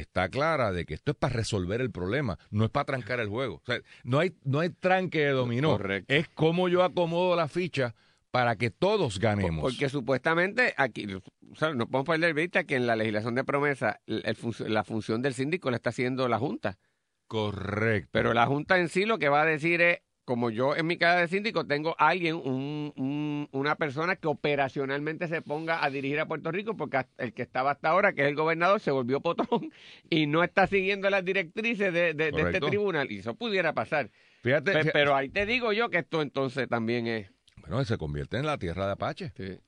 está 0.00 0.28
clara 0.28 0.72
de 0.72 0.84
que 0.86 0.94
esto 0.94 1.12
es 1.12 1.16
para 1.16 1.34
resolver 1.34 1.80
el 1.80 1.90
problema, 1.90 2.38
no 2.50 2.64
es 2.64 2.70
para 2.70 2.84
trancar 2.86 3.20
el 3.20 3.28
juego. 3.28 3.56
O 3.56 3.62
sea, 3.66 3.80
no 4.04 4.18
hay, 4.18 4.34
no 4.44 4.60
hay 4.60 4.70
tranque 4.70 5.18
de 5.20 5.30
dominó. 5.30 5.72
Correcto. 5.72 6.12
Es 6.12 6.28
como 6.28 6.68
yo 6.68 6.82
acomodo 6.82 7.36
la 7.36 7.48
ficha 7.48 7.94
para 8.30 8.56
que 8.56 8.70
todos 8.70 9.18
ganemos. 9.18 9.60
Porque 9.62 9.88
supuestamente 9.90 10.72
aquí, 10.78 11.06
o 11.14 11.54
sea, 11.56 11.74
no 11.74 11.86
podemos 11.86 12.06
perder 12.08 12.32
vista 12.34 12.64
que 12.64 12.76
en 12.76 12.86
la 12.86 12.96
legislación 12.96 13.34
de 13.34 13.44
promesa 13.44 14.00
el- 14.06 14.24
la 14.68 14.84
función 14.84 15.20
del 15.20 15.34
síndico 15.34 15.70
la 15.70 15.76
está 15.76 15.90
haciendo 15.90 16.26
la 16.28 16.38
Junta. 16.38 16.78
Correcto. 17.26 18.08
Pero 18.12 18.34
la 18.34 18.46
Junta 18.46 18.78
en 18.78 18.88
sí 18.88 19.04
lo 19.04 19.18
que 19.18 19.28
va 19.28 19.42
a 19.42 19.46
decir 19.46 19.80
es, 19.80 19.98
como 20.32 20.48
yo 20.48 20.74
en 20.74 20.86
mi 20.86 20.96
casa 20.96 21.20
de 21.20 21.28
síndico 21.28 21.66
tengo 21.66 21.94
alguien, 21.98 22.36
un, 22.36 22.90
un- 22.96 23.48
una 23.52 23.74
persona 23.76 24.16
que 24.16 24.28
operacionalmente 24.28 25.28
se 25.28 25.42
ponga 25.42 25.84
a 25.84 25.90
dirigir 25.90 26.18
a 26.20 26.26
Puerto 26.26 26.50
Rico, 26.50 26.74
porque 26.74 27.04
el 27.18 27.34
que 27.34 27.42
estaba 27.42 27.72
hasta 27.72 27.90
ahora, 27.90 28.14
que 28.14 28.22
es 28.22 28.28
el 28.28 28.34
gobernador, 28.34 28.80
se 28.80 28.90
volvió 28.90 29.20
potrón 29.20 29.70
y 30.08 30.26
no 30.26 30.42
está 30.42 30.66
siguiendo 30.66 31.10
las 31.10 31.22
directrices 31.22 31.92
de, 31.92 32.14
de- 32.14 32.30
de 32.32 32.42
este 32.42 32.60
tribunal. 32.70 33.12
Y 33.12 33.18
eso 33.18 33.34
pudiera 33.34 33.74
pasar. 33.74 34.10
Fíjate, 34.42 34.72
pero 34.94 35.14
ahí 35.14 35.28
te 35.28 35.44
digo 35.44 35.74
yo 35.74 35.90
que 35.90 35.98
esto 35.98 36.22
entonces 36.22 36.66
también 36.66 37.06
es... 37.08 37.30
bueno, 37.58 37.84
se 37.84 37.98
convierte 37.98 38.38
en 38.38 38.46
la 38.46 38.56
tierra 38.56 38.86
de 38.86 38.92
Apache. 38.92 39.32
sí. 39.36 39.58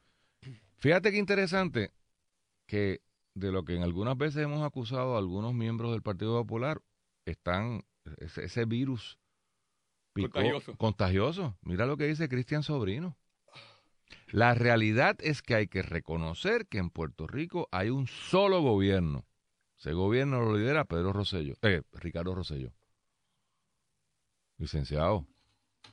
Fíjate 0.79 1.11
qué 1.13 1.19
interesante 1.19 1.91
que 2.67 3.03
de 3.35 3.53
lo 3.53 3.67
que 3.67 3.77
en 3.77 3.83
algunas 3.83 4.17
veces 4.17 4.43
hemos 4.45 4.65
acusado 4.65 5.15
a 5.17 5.19
algunos 5.19 5.53
miembros 5.53 5.93
del 5.93 6.01
Partido 6.03 6.35
Popular, 6.41 6.81
están 7.27 7.83
ese, 8.19 8.45
ese 8.45 8.65
virus 8.65 9.19
picó- 10.15 10.31
Contagioso. 10.33 10.77
contagioso. 10.77 11.59
Mira 11.63 11.85
lo 11.87 11.97
que 11.97 12.07
dice 12.07 12.29
Cristian 12.29 12.63
Sobrino. 12.63 13.17
La 14.29 14.55
realidad 14.55 15.17
es 15.21 15.43
que 15.43 15.55
hay 15.55 15.67
que 15.69 15.83
reconocer 15.83 16.67
que 16.67 16.79
en 16.79 16.91
Puerto 16.91 17.27
Rico 17.27 17.69
hay 17.73 17.91
un 17.91 18.07
solo 18.07 18.63
gobierno. 18.63 19.25
Ese 19.79 19.93
gobierno 19.93 20.41
lo 20.41 20.57
lidera 20.57 20.85
Pedro 20.87 21.13
Rosselló, 21.13 21.55
eh, 21.63 21.83
Ricardo 21.93 22.35
Rosselló. 22.35 22.73
Licenciado, 24.57 25.27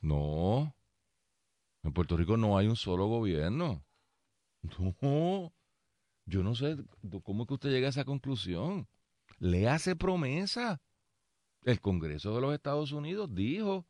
no. 0.01 0.75
En 1.83 1.93
Puerto 1.93 2.15
Rico 2.15 2.37
no 2.37 2.57
hay 2.57 2.67
un 2.67 2.75
solo 2.75 3.07
gobierno. 3.07 3.83
No, 5.01 5.51
yo 6.25 6.43
no 6.43 6.53
sé 6.53 6.77
cómo 7.23 7.43
es 7.43 7.47
que 7.47 7.53
usted 7.55 7.69
llega 7.71 7.87
a 7.87 7.89
esa 7.89 8.05
conclusión. 8.05 8.87
Le 9.39 9.67
hace 9.67 9.95
promesa. 9.95 10.79
El 11.63 11.81
Congreso 11.81 12.35
de 12.35 12.41
los 12.41 12.53
Estados 12.53 12.91
Unidos 12.91 13.33
dijo 13.33 13.87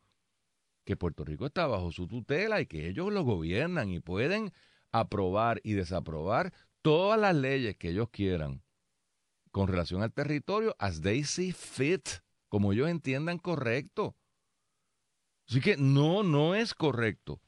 que 0.84 0.96
Puerto 0.96 1.24
Rico 1.24 1.46
está 1.46 1.66
bajo 1.66 1.92
su 1.92 2.08
tutela 2.08 2.60
y 2.60 2.66
que 2.66 2.88
ellos 2.88 3.12
lo 3.12 3.22
gobiernan 3.22 3.90
y 3.90 4.00
pueden 4.00 4.52
aprobar 4.90 5.60
y 5.64 5.72
desaprobar 5.72 6.52
todas 6.82 7.18
las 7.18 7.34
leyes 7.34 7.76
que 7.76 7.90
ellos 7.90 8.08
quieran 8.10 8.62
con 9.52 9.68
relación 9.68 10.02
al 10.02 10.12
territorio 10.12 10.74
as 10.78 11.02
they 11.02 11.22
see 11.22 11.52
fit, 11.52 12.08
como 12.48 12.72
ellos 12.72 12.88
entiendan 12.88 13.38
correcto. 13.38 14.16
Así 15.48 15.60
que 15.60 15.76
no, 15.76 16.22
no 16.22 16.54
es 16.54 16.74
correcto 16.74 17.40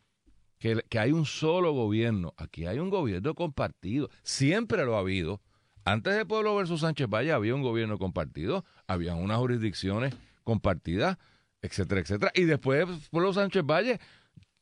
que, 0.59 0.83
que 0.89 0.99
hay 0.99 1.13
un 1.13 1.25
solo 1.25 1.73
gobierno. 1.73 2.35
Aquí 2.37 2.67
hay 2.67 2.79
un 2.79 2.91
gobierno 2.91 3.35
compartido. 3.35 4.11
Siempre 4.23 4.85
lo 4.85 4.97
ha 4.97 5.01
habido. 5.01 5.41
Antes 5.85 6.15
de 6.15 6.25
Pueblo 6.25 6.55
versus 6.57 6.81
Sánchez 6.81 7.09
Valle 7.09 7.33
había 7.33 7.55
un 7.55 7.63
gobierno 7.63 7.99
compartido, 7.99 8.65
había 8.87 9.15
unas 9.15 9.39
jurisdicciones 9.39 10.15
compartidas, 10.43 11.19
etcétera, 11.67 12.01
etcétera. 12.01 12.33
Y 12.35 12.45
después 12.45 12.87
de 12.89 12.97
Pueblo 13.11 13.33
Sánchez 13.33 13.63
Valle 13.65 14.01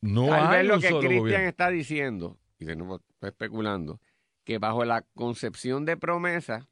no 0.01 0.27
Tal 0.27 0.47
hay 0.47 0.57
vez 0.59 0.67
lo 0.67 0.75
un 0.75 0.81
que 0.81 0.87
Cristian 0.89 1.19
gobierno. 1.19 1.47
está 1.49 1.69
diciendo, 1.69 2.37
y 2.59 2.65
de 2.65 2.75
nuevo 2.75 3.01
estoy 3.09 3.29
especulando, 3.29 3.99
que 4.43 4.57
bajo 4.57 4.83
la 4.85 5.01
concepción 5.15 5.85
de 5.85 5.95
promesa, 5.97 6.67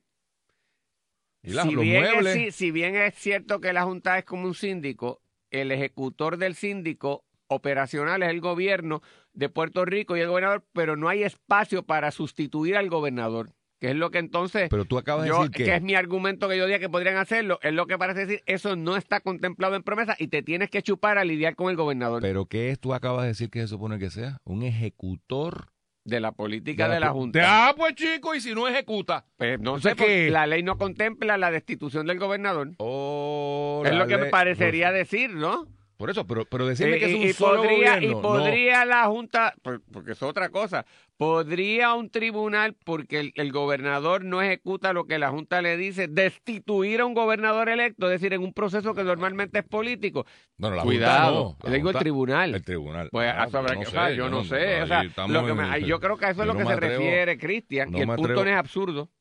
Y 1.44 1.52
la- 1.54 1.64
si, 1.64 1.72
los 1.72 1.84
bien 1.84 2.04
muebles. 2.04 2.36
es, 2.36 2.56
si 2.56 2.72
bien 2.72 2.96
es 2.96 3.16
cierto 3.16 3.62
que 3.62 3.74
la 3.74 3.84
Junta 3.84 4.18
es 4.18 4.26
como 4.26 4.46
un 4.48 4.54
síndico, 4.54 5.22
el 5.50 5.72
ejecutor 5.72 6.38
del 6.38 6.56
síndico 6.56 7.26
operacional 7.48 8.24
es 8.24 8.30
el 8.30 8.40
gobierno 8.42 9.02
de 9.34 9.50
Puerto 9.50 9.84
Rico 9.86 10.16
y 10.16 10.22
el 10.22 10.28
gobernador, 10.28 10.66
pero 10.74 10.96
no 10.96 11.10
hay 11.10 11.24
espacio 11.24 11.84
para 11.84 12.12
sustituir 12.12 12.78
al 12.78 12.90
gobernador, 12.90 13.52
que 13.82 13.90
es 13.90 13.96
lo 13.96 14.12
que 14.12 14.20
entonces 14.20 14.70
Pero 14.70 14.86
tú 14.86 14.98
acabas 15.00 15.26
de 15.26 15.32
decir 15.32 15.50
que 15.52 15.64
que 15.66 15.76
es 15.76 15.82
mi 15.82 15.96
argumento 15.96 16.48
que 16.48 16.56
yo 16.56 16.66
diría 16.66 16.78
que 16.80 16.88
podrían 16.88 17.18
hacerlo, 17.18 17.60
es 17.64 17.74
lo 17.74 17.88
que 17.88 17.98
parece 17.98 18.28
decir, 18.28 18.44
eso 18.46 18.76
no 18.76 18.96
está 18.96 19.20
contemplado 19.22 19.76
en 19.76 19.82
promesa 19.84 20.16
y 20.20 20.28
te 20.28 20.44
tienes 20.44 20.70
que 20.70 20.84
chupar 20.84 21.18
a 21.18 21.26
lidiar 21.26 21.56
con 21.56 21.70
el 21.72 21.76
gobernador 21.76 22.22
Pero 22.22 22.46
¿qué 22.46 22.70
es 22.70 22.80
tú 22.80 22.94
acabas 22.94 23.24
de 23.24 23.30
decir 23.30 23.50
que 23.50 23.60
se 23.62 23.68
supone 23.68 23.98
que 24.00 24.10
sea? 24.12 24.38
Un 24.46 24.62
ejecutor 24.64 25.68
de 26.06 26.20
la 26.20 26.32
política 26.32 26.90
de 26.90 27.00
la 27.00 27.10
Junta. 27.10 27.42
Ah, 27.44 27.74
pues 27.78 27.94
chico, 27.96 28.34
y 28.34 28.42
si 28.42 28.54
no 28.56 28.68
ejecuta. 28.68 29.26
Pues 29.38 29.60
no 29.60 29.80
sea 29.80 29.92
sé, 29.96 29.98
que- 30.06 30.30
la 30.32 30.48
ley 30.48 30.64
no 30.64 30.78
contempla 30.78 31.38
la 31.38 31.52
destitución 31.52 32.08
del 32.08 32.18
gobernador. 32.18 32.72
Oh, 32.78 33.84
es 33.86 33.94
lo 33.94 34.08
que 34.08 34.16
me 34.18 34.24
ley- 34.24 34.32
parecería 34.32 34.92
decir, 34.92 35.32
¿no? 35.32 35.68
Por 36.02 36.10
eso, 36.10 36.26
pero, 36.26 36.46
pero 36.46 36.66
decirme 36.66 36.96
Eh, 36.96 37.00
que 37.00 37.06
es 37.06 37.14
un 37.16 37.22
y, 37.22 37.34
solo 37.34 37.58
podría, 37.62 37.76
gobierno. 37.96 38.08
y 38.08 38.10
no. 38.16 38.22
podría 38.24 38.86
la 38.86 39.06
Junta, 39.06 39.54
por- 39.62 39.84
porque 39.84 40.14
es 40.14 40.24
otra 40.24 40.50
cosa, 40.50 40.84
podría 41.16 41.94
un 41.94 42.10
tribunal, 42.10 42.76
porque 42.84 43.20
el, 43.20 43.32
el 43.36 43.52
gobernador 43.52 44.26
no 44.26 44.42
ejecuta 44.42 44.94
lo 44.94 45.06
que 45.06 45.20
la 45.20 45.30
Junta 45.30 45.62
le 45.62 45.78
dice, 45.78 46.08
destituir 46.08 47.02
a 47.02 47.06
un 47.06 47.14
gobernador 47.14 47.70
electo, 47.70 48.08
es 48.08 48.20
decir, 48.20 48.34
en 48.34 48.42
un 48.42 48.52
proceso 48.52 48.96
que 48.96 49.04
normalmente 49.04 49.60
es 49.60 49.64
político. 49.66 50.26
Bueno, 50.58 50.78
la 50.78 50.82
Cuidado, 50.82 51.44
Junta 51.50 51.58
no, 51.66 51.70
la 51.70 51.76
digo 51.76 51.90
el 51.92 51.96
tribunal. 51.98 52.56
El 52.56 52.64
tribunal. 52.66 53.10
Pues 53.12 53.32
Ah, 53.32 53.46
no 53.52 53.66
que- 53.66 53.78
o 53.78 53.86
sea, 53.92 54.08
sé, 54.10 54.16
yo 54.16 54.28
no, 54.28 54.44
sé, 54.44 54.56
ahí 54.56 54.82
o 54.82 54.88
sea, 54.88 55.02
estamos 55.04 55.32
lo 55.32 55.46
que 55.46 55.52
en- 55.52 55.58
me- 55.70 55.84
yo 55.84 56.00
creo 56.00 56.18
que 56.18 56.26
a 56.26 56.30
eso 56.32 56.42
es 56.42 56.48
lo 56.48 56.56
que 56.58 56.66
se 56.66 56.74
atrevo- 56.74 56.80
refiere 56.98 57.38
Cristian, 57.38 57.92
no 57.92 58.00
y 58.00 58.02
el 58.02 58.08
punto 58.08 58.44
no 58.44 58.50
es 58.50 58.58
absurdo. 58.58 59.12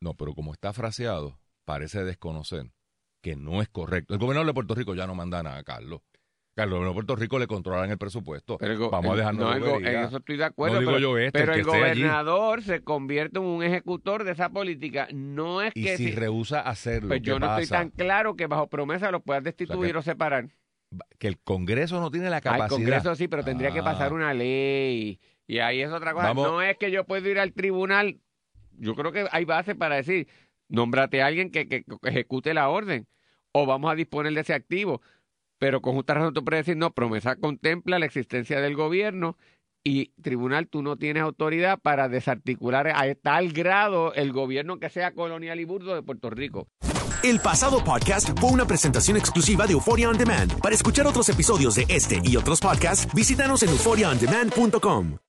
No, 0.00 0.14
pero 0.14 0.34
como 0.34 0.52
está 0.52 0.72
fraseado, 0.72 1.38
parece 1.64 2.02
desconocer 2.02 2.66
que 3.24 3.36
no 3.36 3.62
es 3.62 3.68
correcto. 3.70 4.12
El 4.12 4.20
gobernador 4.20 4.46
de 4.48 4.52
Puerto 4.52 4.74
Rico 4.74 4.94
ya 4.94 5.06
no 5.06 5.14
manda 5.14 5.42
nada, 5.42 5.62
Carlos. 5.64 6.02
Carlos, 6.54 6.82
el 6.82 6.86
de 6.88 6.92
Puerto 6.92 7.16
Rico 7.16 7.38
le 7.38 7.46
controlan 7.46 7.90
el 7.90 7.96
presupuesto. 7.96 8.58
Pero 8.58 8.74
el 8.74 8.78
Vamos 8.78 9.06
a 9.06 9.12
el- 9.12 9.16
dejarnos 9.16 9.44
no, 9.60 9.66
de 9.66 9.76
el 9.76 9.86
en 9.86 10.04
eso 10.04 10.18
estoy 10.18 10.36
de 10.36 10.44
acuerdo. 10.44 10.74
No 10.74 10.80
digo 10.80 10.92
pero, 10.92 11.00
yo 11.00 11.18
este, 11.18 11.38
pero 11.40 11.52
el 11.54 11.58
el 11.60 11.64
gobernador 11.64 12.62
se 12.62 12.84
convierte 12.84 13.38
en 13.38 13.44
un 13.46 13.62
ejecutor 13.64 14.24
de 14.24 14.32
esa 14.32 14.50
política. 14.50 15.08
No 15.12 15.62
es 15.62 15.72
Y 15.74 15.82
que 15.84 15.96
si 15.96 16.08
si- 16.08 16.12
rehúsa 16.12 16.60
hacerlo, 16.60 17.08
pues 17.08 17.22
¿qué 17.22 17.26
yo 17.30 17.38
no 17.40 17.46
estoy 17.58 17.66
tan 17.66 17.88
claro 17.90 18.36
que 18.36 18.46
bajo 18.46 18.68
promesa 18.68 19.10
lo 19.10 19.20
puedas 19.20 19.42
destituir 19.42 19.96
o 19.96 20.02
separar. 20.02 20.48
Que 21.18 21.26
el 21.26 21.38
Congreso 21.40 21.98
no 22.00 22.10
tiene 22.10 22.28
la 22.30 22.40
capacidad. 22.42 22.68
Congreso 22.68 23.14
sí, 23.16 23.26
pero 23.26 23.42
tendría 23.42 23.72
que 23.72 23.80
Ah. 23.80 23.84
pasar 23.84 24.12
una 24.12 24.32
ley. 24.34 25.18
Y 25.48 25.58
ahí 25.58 25.80
es 25.80 25.90
otra 25.90 26.12
cosa. 26.12 26.26
Vamos. 26.28 26.46
No 26.46 26.62
es 26.62 26.76
que 26.76 26.90
yo 26.92 27.04
puedo 27.04 27.26
ir 27.28 27.38
al 27.40 27.52
tribunal. 27.52 28.20
Yo 28.78 28.94
creo 28.94 29.10
que 29.10 29.26
hay 29.32 29.44
base 29.44 29.74
para 29.74 29.96
decir, 29.96 30.28
nómbrate 30.68 31.20
a 31.20 31.26
alguien 31.26 31.50
que, 31.50 31.66
que- 31.66 31.82
que 31.82 32.08
ejecute 32.08 32.54
la 32.54 32.68
orden. 32.68 33.08
O 33.56 33.66
vamos 33.66 33.90
a 33.90 33.94
disponer 33.94 34.34
de 34.34 34.40
ese 34.40 34.54
activo. 34.54 35.00
pero 35.58 35.80
con 35.80 35.94
justa 35.94 36.14
razón 36.14 36.34
tú 36.34 36.44
puedes 36.44 36.66
decir, 36.66 36.76
no, 36.76 36.92
promesa 36.92 37.36
contempla 37.36 37.98
la 37.98 38.04
existencia 38.04 38.60
del 38.60 38.74
gobierno 38.74 39.38
y 39.84 40.12
tribunal, 40.22 40.66
tú 40.66 40.82
no 40.82 40.96
tienes 40.96 41.22
autoridad 41.22 41.78
para 41.78 42.08
desarticular 42.08 42.88
a 42.88 43.14
tal 43.14 43.52
grado 43.52 44.12
el 44.14 44.32
gobierno 44.32 44.78
que 44.78 44.90
sea 44.90 45.12
colonial 45.12 45.60
y 45.60 45.64
burdo 45.64 45.94
de 45.94 46.02
Puerto 46.02 46.30
Rico. 46.30 46.68
El 47.22 47.40
pasado 47.40 47.82
podcast 47.82 48.38
fue 48.38 48.50
una 48.50 48.66
presentación 48.66 49.16
exclusiva 49.16 49.66
de 49.66 49.72
Euphoria 49.72 50.10
On 50.10 50.18
Demand. 50.18 50.60
Para 50.60 50.74
escuchar 50.74 51.06
otros 51.06 51.28
episodios 51.28 51.74
de 51.76 51.86
este 51.88 52.20
y 52.22 52.36
otros 52.36 52.60
podcasts, 52.60 53.08
visítanos 53.14 53.62
en 53.62 53.70
euphoriaondemand.com. 53.70 55.24